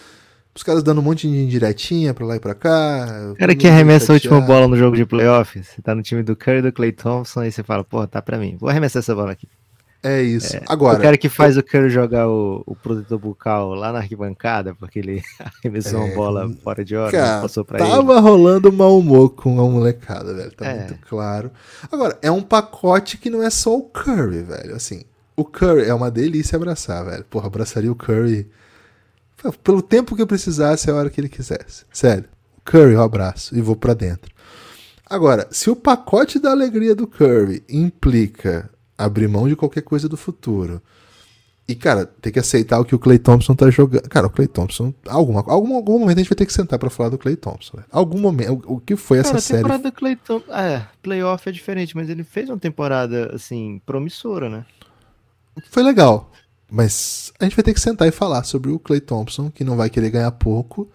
[0.56, 3.30] Os caras dando um monte de indiretinha pra lá e pra cá.
[3.34, 6.24] O cara que arremessa a última bola no jogo de playoff, você tá no time
[6.24, 9.02] do Curry e do Clay Thompson, aí você fala, porra, tá pra mim, vou arremessar
[9.02, 9.50] essa bola aqui.
[10.06, 10.56] É isso.
[10.56, 11.00] É, Agora.
[11.00, 11.62] O cara que faz eu...
[11.62, 15.24] o Curry jogar o, o protetor bucal lá na arquibancada, porque ele
[15.64, 16.04] arremessou é...
[16.06, 17.98] uma bola fora de hora, cara, passou pra tava ele.
[17.98, 20.52] Tava rolando mau humor com a molecada, velho.
[20.52, 20.78] Tá é.
[20.78, 21.50] muito claro.
[21.92, 24.76] Agora, é um pacote que não é só o Curry, velho.
[24.76, 27.26] Assim, o Curry é uma delícia abraçar, velho.
[27.26, 28.48] Porra, abraçaria o Curry
[29.64, 31.84] pelo tempo que eu precisasse, a hora que ele quisesse.
[31.92, 32.26] Sério.
[32.64, 34.32] Curry, eu abraço e vou para dentro.
[35.08, 40.18] Agora, se o pacote da alegria do Curry implica abrir mão de qualquer coisa do
[40.18, 40.82] futuro.
[41.68, 44.08] E, cara, tem que aceitar o que o Clay Thompson tá jogando.
[44.08, 46.92] Cara, o Clay Thompson, alguma, algum, algum momento a gente vai ter que sentar para
[46.92, 47.78] falar do Clay Thompson.
[47.78, 47.88] Véio.
[47.92, 48.64] Algum momento.
[48.68, 49.60] O, o que foi cara, essa série?
[49.60, 50.54] A temporada do Clay Thompson.
[50.54, 54.66] É, playoff é diferente, mas ele fez uma temporada, assim, promissora, né?
[55.72, 56.32] Foi legal.
[56.70, 59.76] Mas a gente vai ter que sentar e falar sobre o Clay Thompson, que não
[59.76, 60.88] vai querer ganhar pouco.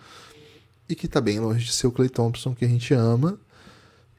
[0.88, 3.40] E que tá bem longe de ser o Clay Thompson que a gente ama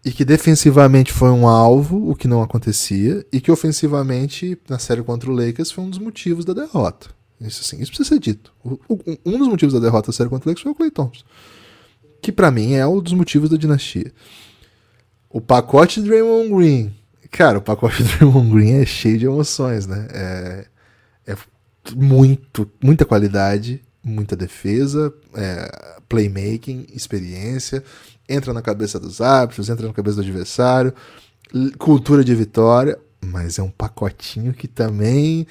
[0.04, 5.04] e que defensivamente foi um alvo, o que não acontecia, e que ofensivamente, na série
[5.04, 7.10] contra o Lakers, foi um dos motivos da derrota.
[7.40, 8.52] Isso, assim, isso precisa ser dito.
[8.64, 10.92] O, o, um dos motivos da derrota da série contra o Lakers foi o Clay
[10.92, 11.24] Thompson.
[12.22, 14.12] Que para mim é um dos motivos da dinastia.
[15.30, 16.96] O pacote Draymond Green.
[17.32, 20.08] Cara, o pacote Draymond Green é cheio de emoções, né?
[20.12, 20.66] É,
[21.28, 21.38] é
[21.96, 27.84] muito, muita qualidade, muita defesa, é, playmaking, experiência,
[28.34, 30.94] entra na cabeça dos árbitros, entra na cabeça do adversário,
[31.78, 35.46] cultura de vitória, mas é um pacotinho que também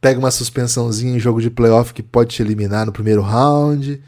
[0.00, 4.02] pega uma suspensãozinha em jogo de playoff que pode te eliminar no primeiro round,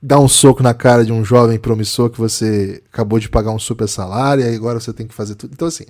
[0.00, 3.58] dá um soco na cara de um jovem promissor que você acabou de pagar um
[3.58, 5.52] super salário e agora você tem que fazer tudo.
[5.52, 5.84] Então, assim,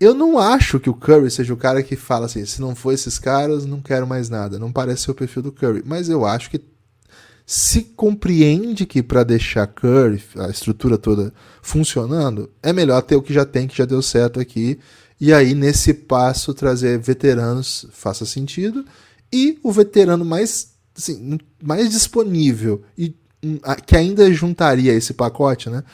[0.00, 2.92] eu não acho que o Curry seja o cara que fala assim: se não for
[2.92, 4.58] esses caras, não quero mais nada.
[4.58, 5.82] Não parece ser o perfil do Curry.
[5.84, 6.58] Mas eu acho que
[7.46, 13.34] se compreende que para deixar Curry, a estrutura toda funcionando, é melhor ter o que
[13.34, 14.78] já tem, que já deu certo aqui.
[15.20, 18.84] E aí, nesse passo, trazer veteranos faça sentido.
[19.32, 23.14] E o veterano mais, assim, mais disponível e
[23.44, 25.84] hum, que ainda juntaria esse pacote, né?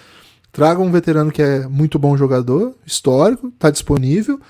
[0.53, 4.41] Traga um veterano que é muito bom jogador, histórico, está disponível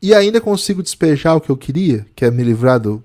[0.00, 3.02] e ainda consigo despejar o que eu queria, que é me livrar do.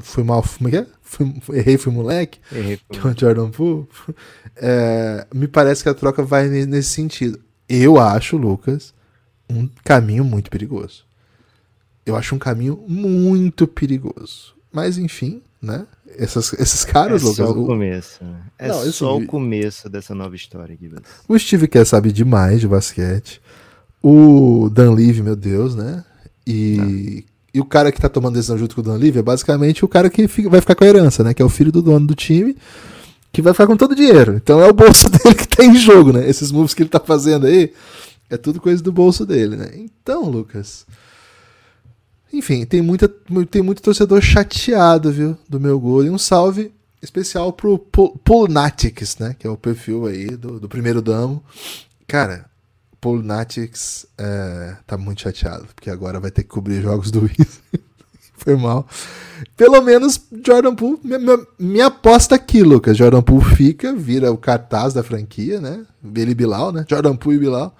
[0.00, 0.42] Fui mal.
[0.42, 0.86] Como é é?
[1.02, 2.38] Fui, errei, fui moleque.
[2.52, 2.78] Errei.
[2.90, 3.86] Que é o Jordan Poole.
[4.56, 7.40] É, me parece que a troca vai nesse sentido.
[7.68, 8.92] Eu acho, Lucas,
[9.48, 11.04] um caminho muito perigoso.
[12.04, 14.54] Eu acho um caminho muito perigoso.
[14.72, 15.86] Mas enfim, né?
[16.16, 17.46] Essas, esses caras, é Lucas.
[17.46, 18.24] Só o começo.
[18.24, 18.40] Né?
[18.58, 21.02] É Não, só o começo dessa nova história, Gibbs.
[21.26, 23.40] O Steve Kerr sabe demais de basquete.
[24.02, 26.04] O Dan Levy, meu Deus, né?
[26.50, 29.84] E, e o cara que tá tomando decisão junto com o Dan Levy é basicamente
[29.84, 31.34] o cara que fica- vai ficar com a herança, né?
[31.34, 32.56] Que é o filho do dono do time,
[33.32, 34.34] que vai ficar com todo o dinheiro.
[34.36, 36.28] Então é o bolso dele que tá em jogo, né?
[36.28, 37.72] Esses moves que ele tá fazendo aí
[38.30, 39.70] é tudo coisa do bolso dele, né?
[39.74, 40.86] Então, Lucas.
[42.32, 43.08] Enfim, tem, muita,
[43.50, 45.36] tem muito torcedor chateado, viu?
[45.48, 46.04] Do meu gol.
[46.04, 46.72] E um salve
[47.02, 49.34] especial pro Pol- Polnatics, né?
[49.38, 51.42] Que é o perfil aí do, do primeiro damo.
[52.06, 52.44] Cara,
[53.00, 57.60] Polnatics é, tá muito chateado, porque agora vai ter que cobrir jogos do Wiz.
[58.38, 58.86] Foi mal.
[59.56, 62.96] Pelo menos Jordan Poole, minha, minha, minha aposta aqui, Lucas.
[62.96, 65.84] Jordan Poole fica, vira o cartaz da franquia, né?
[66.14, 66.84] Ele e Bilal, né?
[66.88, 67.76] Jordan Poole e Bilal.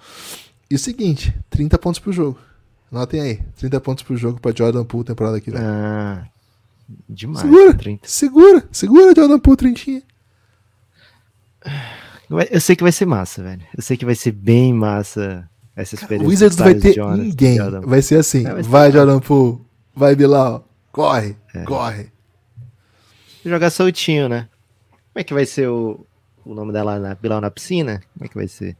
[0.69, 2.37] E o seguinte, 30 pontos pro jogo.
[2.91, 5.61] Anotem aí, 30 pontos pro jogo pra Jordan Poole temporada que vem.
[5.61, 6.25] Ah,
[7.07, 7.39] demais.
[7.39, 7.73] Segura.
[7.73, 8.07] 30.
[8.07, 10.03] Segura, segura Jordan Poole, trintinha.
[12.51, 13.61] Eu sei que vai ser massa, velho.
[13.75, 16.27] Eu sei que vai ser bem massa essa experiência.
[16.27, 17.57] O Wizards vai ter Jones, ninguém.
[17.57, 17.81] Jordan.
[17.81, 18.45] Vai ser assim.
[18.45, 18.91] É, vai ser vai.
[18.91, 19.59] Jordan Poole.
[19.95, 20.67] Vai, Bilal.
[20.91, 22.11] Corre, corre.
[23.43, 24.47] Jogar soltinho, né?
[24.91, 26.05] Como é que vai ser o,
[26.45, 28.01] o nome dela na, Bilal na piscina?
[28.13, 28.77] Como é que vai ser?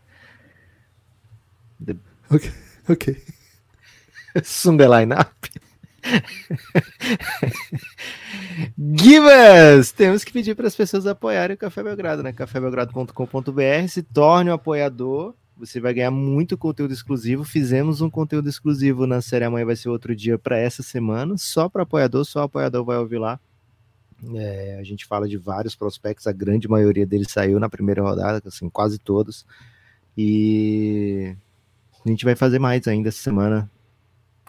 [2.29, 2.51] Ok,
[2.87, 3.23] ok.
[4.43, 5.33] Sunday Lineup.
[8.77, 9.91] Givas!
[9.91, 12.33] Temos que pedir para as pessoas apoiarem o Café Belgrado, né?
[12.33, 13.87] cafébelgrado.com.br.
[13.87, 15.33] Se torne um apoiador.
[15.57, 17.43] Você vai ganhar muito conteúdo exclusivo.
[17.43, 21.67] Fizemos um conteúdo exclusivo na série Amanhã vai ser outro dia para essa semana, só
[21.67, 23.37] para apoiador, só apoiador vai ouvir lá.
[24.35, 28.41] É, a gente fala de vários prospectos, a grande maioria deles saiu na primeira rodada,
[28.45, 29.45] assim, quase todos.
[30.17, 31.35] E
[32.05, 33.69] a gente vai fazer mais ainda essa semana.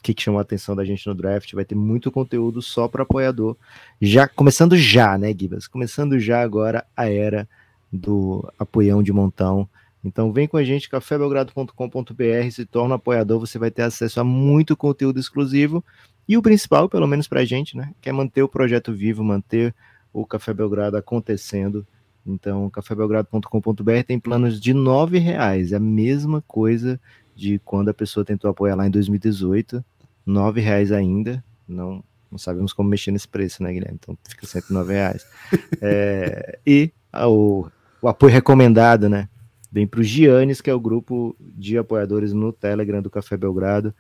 [0.01, 1.53] O que, que chamou a atenção da gente no draft?
[1.53, 3.55] Vai ter muito conteúdo só para apoiador.
[4.01, 5.68] Já começando já, né, Gibas?
[5.68, 7.46] Começando já agora a era
[7.92, 9.68] do apoião de montão.
[10.03, 14.74] Então vem com a gente, cafébelgrado.com.br, se torna apoiador, você vai ter acesso a muito
[14.74, 15.84] conteúdo exclusivo.
[16.26, 17.92] E o principal, pelo menos pra gente, né?
[18.01, 19.74] Que é manter o projeto vivo, manter
[20.14, 21.86] o Café Belgrado acontecendo.
[22.26, 26.98] Então, cafébelgrado.com.br tem planos de R$ reais, é a mesma coisa
[27.36, 29.84] de quando a pessoa tentou apoiar lá em 2018,
[30.26, 33.98] R$ reais ainda, não, não sabemos como mexer nesse preço, né, Guilherme?
[34.00, 35.26] Então fica sempre R$ reais.
[35.82, 36.92] É, e
[37.26, 37.66] o,
[38.02, 39.28] o apoio recomendado, né?
[39.72, 43.94] Vem para o Giannis, que é o grupo de apoiadores no Telegram do Café Belgrado.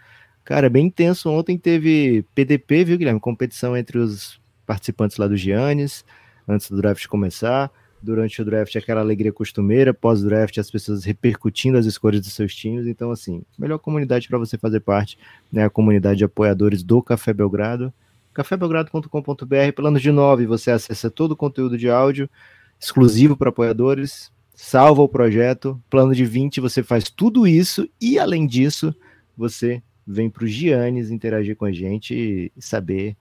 [0.44, 1.30] Cara, bem intenso.
[1.30, 3.20] Ontem teve PDP, viu, Guilherme?
[3.20, 6.04] Competição entre os participantes lá do Giannis,
[6.46, 7.70] antes do draft começar.
[8.02, 9.92] Durante o draft, aquela alegria costumeira.
[9.92, 12.86] Pós-draft, as pessoas repercutindo as escolhas dos seus times.
[12.86, 15.18] Então, assim, melhor comunidade para você fazer parte,
[15.52, 15.64] né?
[15.64, 17.92] A comunidade de apoiadores do Café Belgrado.
[18.32, 22.28] cafébelgrado.com.br, planos de 9, você acessa todo o conteúdo de áudio
[22.80, 28.46] exclusivo para apoiadores, salva o projeto, plano de 20, você faz tudo isso e, além
[28.46, 28.94] disso,
[29.36, 33.16] você vem para o Giannis interagir com a gente e saber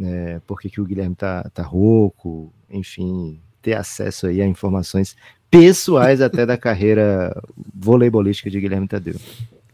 [0.00, 5.16] é, por que, que o Guilherme tá, tá rouco, enfim, ter acesso aí a informações
[5.50, 7.34] pessoais até da carreira
[7.74, 9.16] voleibolística de Guilherme Tadeu.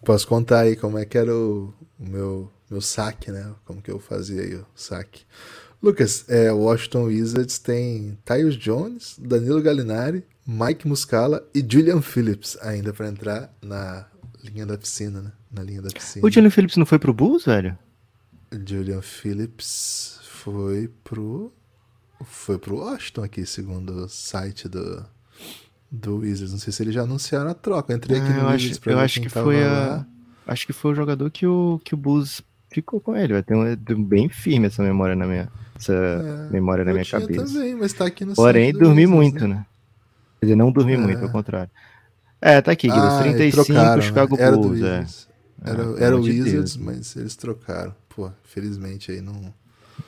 [0.03, 3.53] Posso contar aí como é que era o, o meu, meu saque, né?
[3.67, 5.25] Como que eu fazia aí o saque.
[5.83, 12.95] Lucas, é, Washington Wizards tem Tyus Jones, Danilo Gallinari, Mike Muscala e Julian Phillips ainda
[12.95, 14.07] para entrar na
[14.43, 15.33] linha da piscina, né?
[15.53, 16.27] Na linha da piscina.
[16.27, 17.77] O Julian Phillips não foi pro Bulls, velho?
[18.67, 21.53] Julian Phillips foi pro
[22.25, 25.05] foi pro Washington aqui, segundo o site do
[25.91, 26.53] do Wizards.
[26.53, 27.93] Não sei se eles já anunciaram a troca.
[27.93, 30.07] Eu entrei aqui Ah, no eu Wizards acho, pra eu acho que foi a,
[30.47, 33.35] acho que foi o jogador que o que o Bulls ficou com ele.
[33.35, 37.45] Vai ter um, bem firme essa memória na minha essa É, memória na minha cabeça.
[37.45, 39.67] também, mas tá aqui no Porém, dormi Wizards, muito, né?
[40.41, 40.97] Quer dizer, não dormi É.
[40.97, 41.71] muito, ao contrário.
[42.41, 43.09] É, tá aqui, Guilherme.
[43.11, 44.03] Ah, e 35, trocaram, né?
[44.03, 44.85] Chicago Era do Bulls, é.
[45.01, 45.29] Wizards.
[45.65, 46.77] Era, Ah, era o de Wizards, Deus.
[46.77, 47.95] mas eles trocaram.
[48.09, 49.55] Pô, felizmente aí não,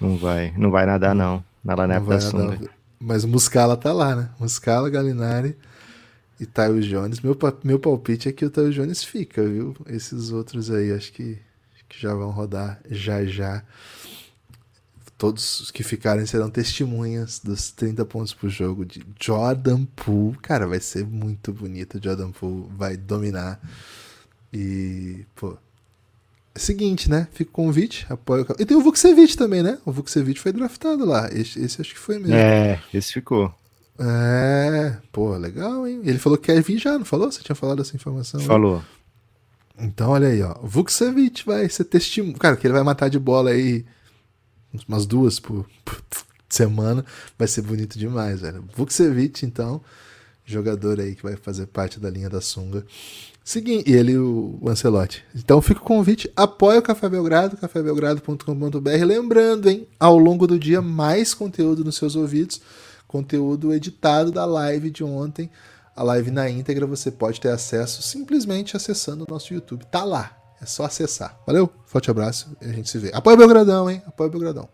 [0.01, 1.45] Não vai, não vai nadar, não.
[1.65, 2.71] Na não Lanep vai da sunga.
[3.01, 4.31] Mas o Muscala tá lá, né?
[4.39, 5.57] Muscala, Galinari
[6.39, 7.21] e Tyus Jones.
[7.21, 9.75] Meu, meu palpite é que o Tyus Jones fica, viu?
[9.87, 11.39] Esses outros aí, acho que,
[11.75, 13.63] acho que já vão rodar já já.
[15.17, 20.37] Todos os que ficarem serão testemunhas dos 30 pontos por jogo de Jordan Poole.
[20.39, 22.01] Cara, vai ser muito bonito.
[22.03, 23.61] Jordan Poole vai dominar.
[24.53, 25.57] E, pô,
[26.61, 27.27] seguinte, né?
[27.33, 28.47] Fica o convite, apoia o...
[28.59, 29.79] E tem o Vucevic também, né?
[29.85, 31.29] O Vucevic foi draftado lá.
[31.33, 32.35] Esse, esse acho que foi mesmo.
[32.35, 33.53] É, esse ficou.
[33.99, 36.01] É, pô, legal, hein?
[36.05, 37.31] Ele falou que quer vir já, não falou?
[37.31, 38.41] Você tinha falado essa informação?
[38.41, 38.47] né?
[38.47, 38.83] Falou.
[39.79, 40.55] Então, olha aí, ó.
[40.63, 42.39] Vucevic vai ser testemunho.
[42.39, 43.85] Cara, que ele vai matar de bola aí
[44.89, 46.03] umas duas por, por
[46.49, 47.05] semana.
[47.39, 48.65] Vai ser bonito demais, velho.
[48.77, 49.81] Vucevic, então,
[50.45, 52.85] jogador aí que vai fazer parte da linha da sunga.
[53.45, 55.23] Seguinte, ele, o Ancelotti.
[55.37, 59.05] Então fica o convite, apoia o Café Belgrado, cafébelgrado.com.br.
[59.07, 62.63] Lembrando, hein, ao longo do dia, mais conteúdo nos seus ouvidos,
[63.07, 65.51] conteúdo editado da live de ontem.
[65.95, 69.85] A live na íntegra você pode ter acesso simplesmente acessando o nosso YouTube.
[69.91, 71.39] Tá lá, é só acessar.
[71.47, 73.11] Valeu, forte abraço e a gente se vê.
[73.13, 74.03] Apoia o Belgradão, hein?
[74.07, 74.74] Apoia o Belgradão.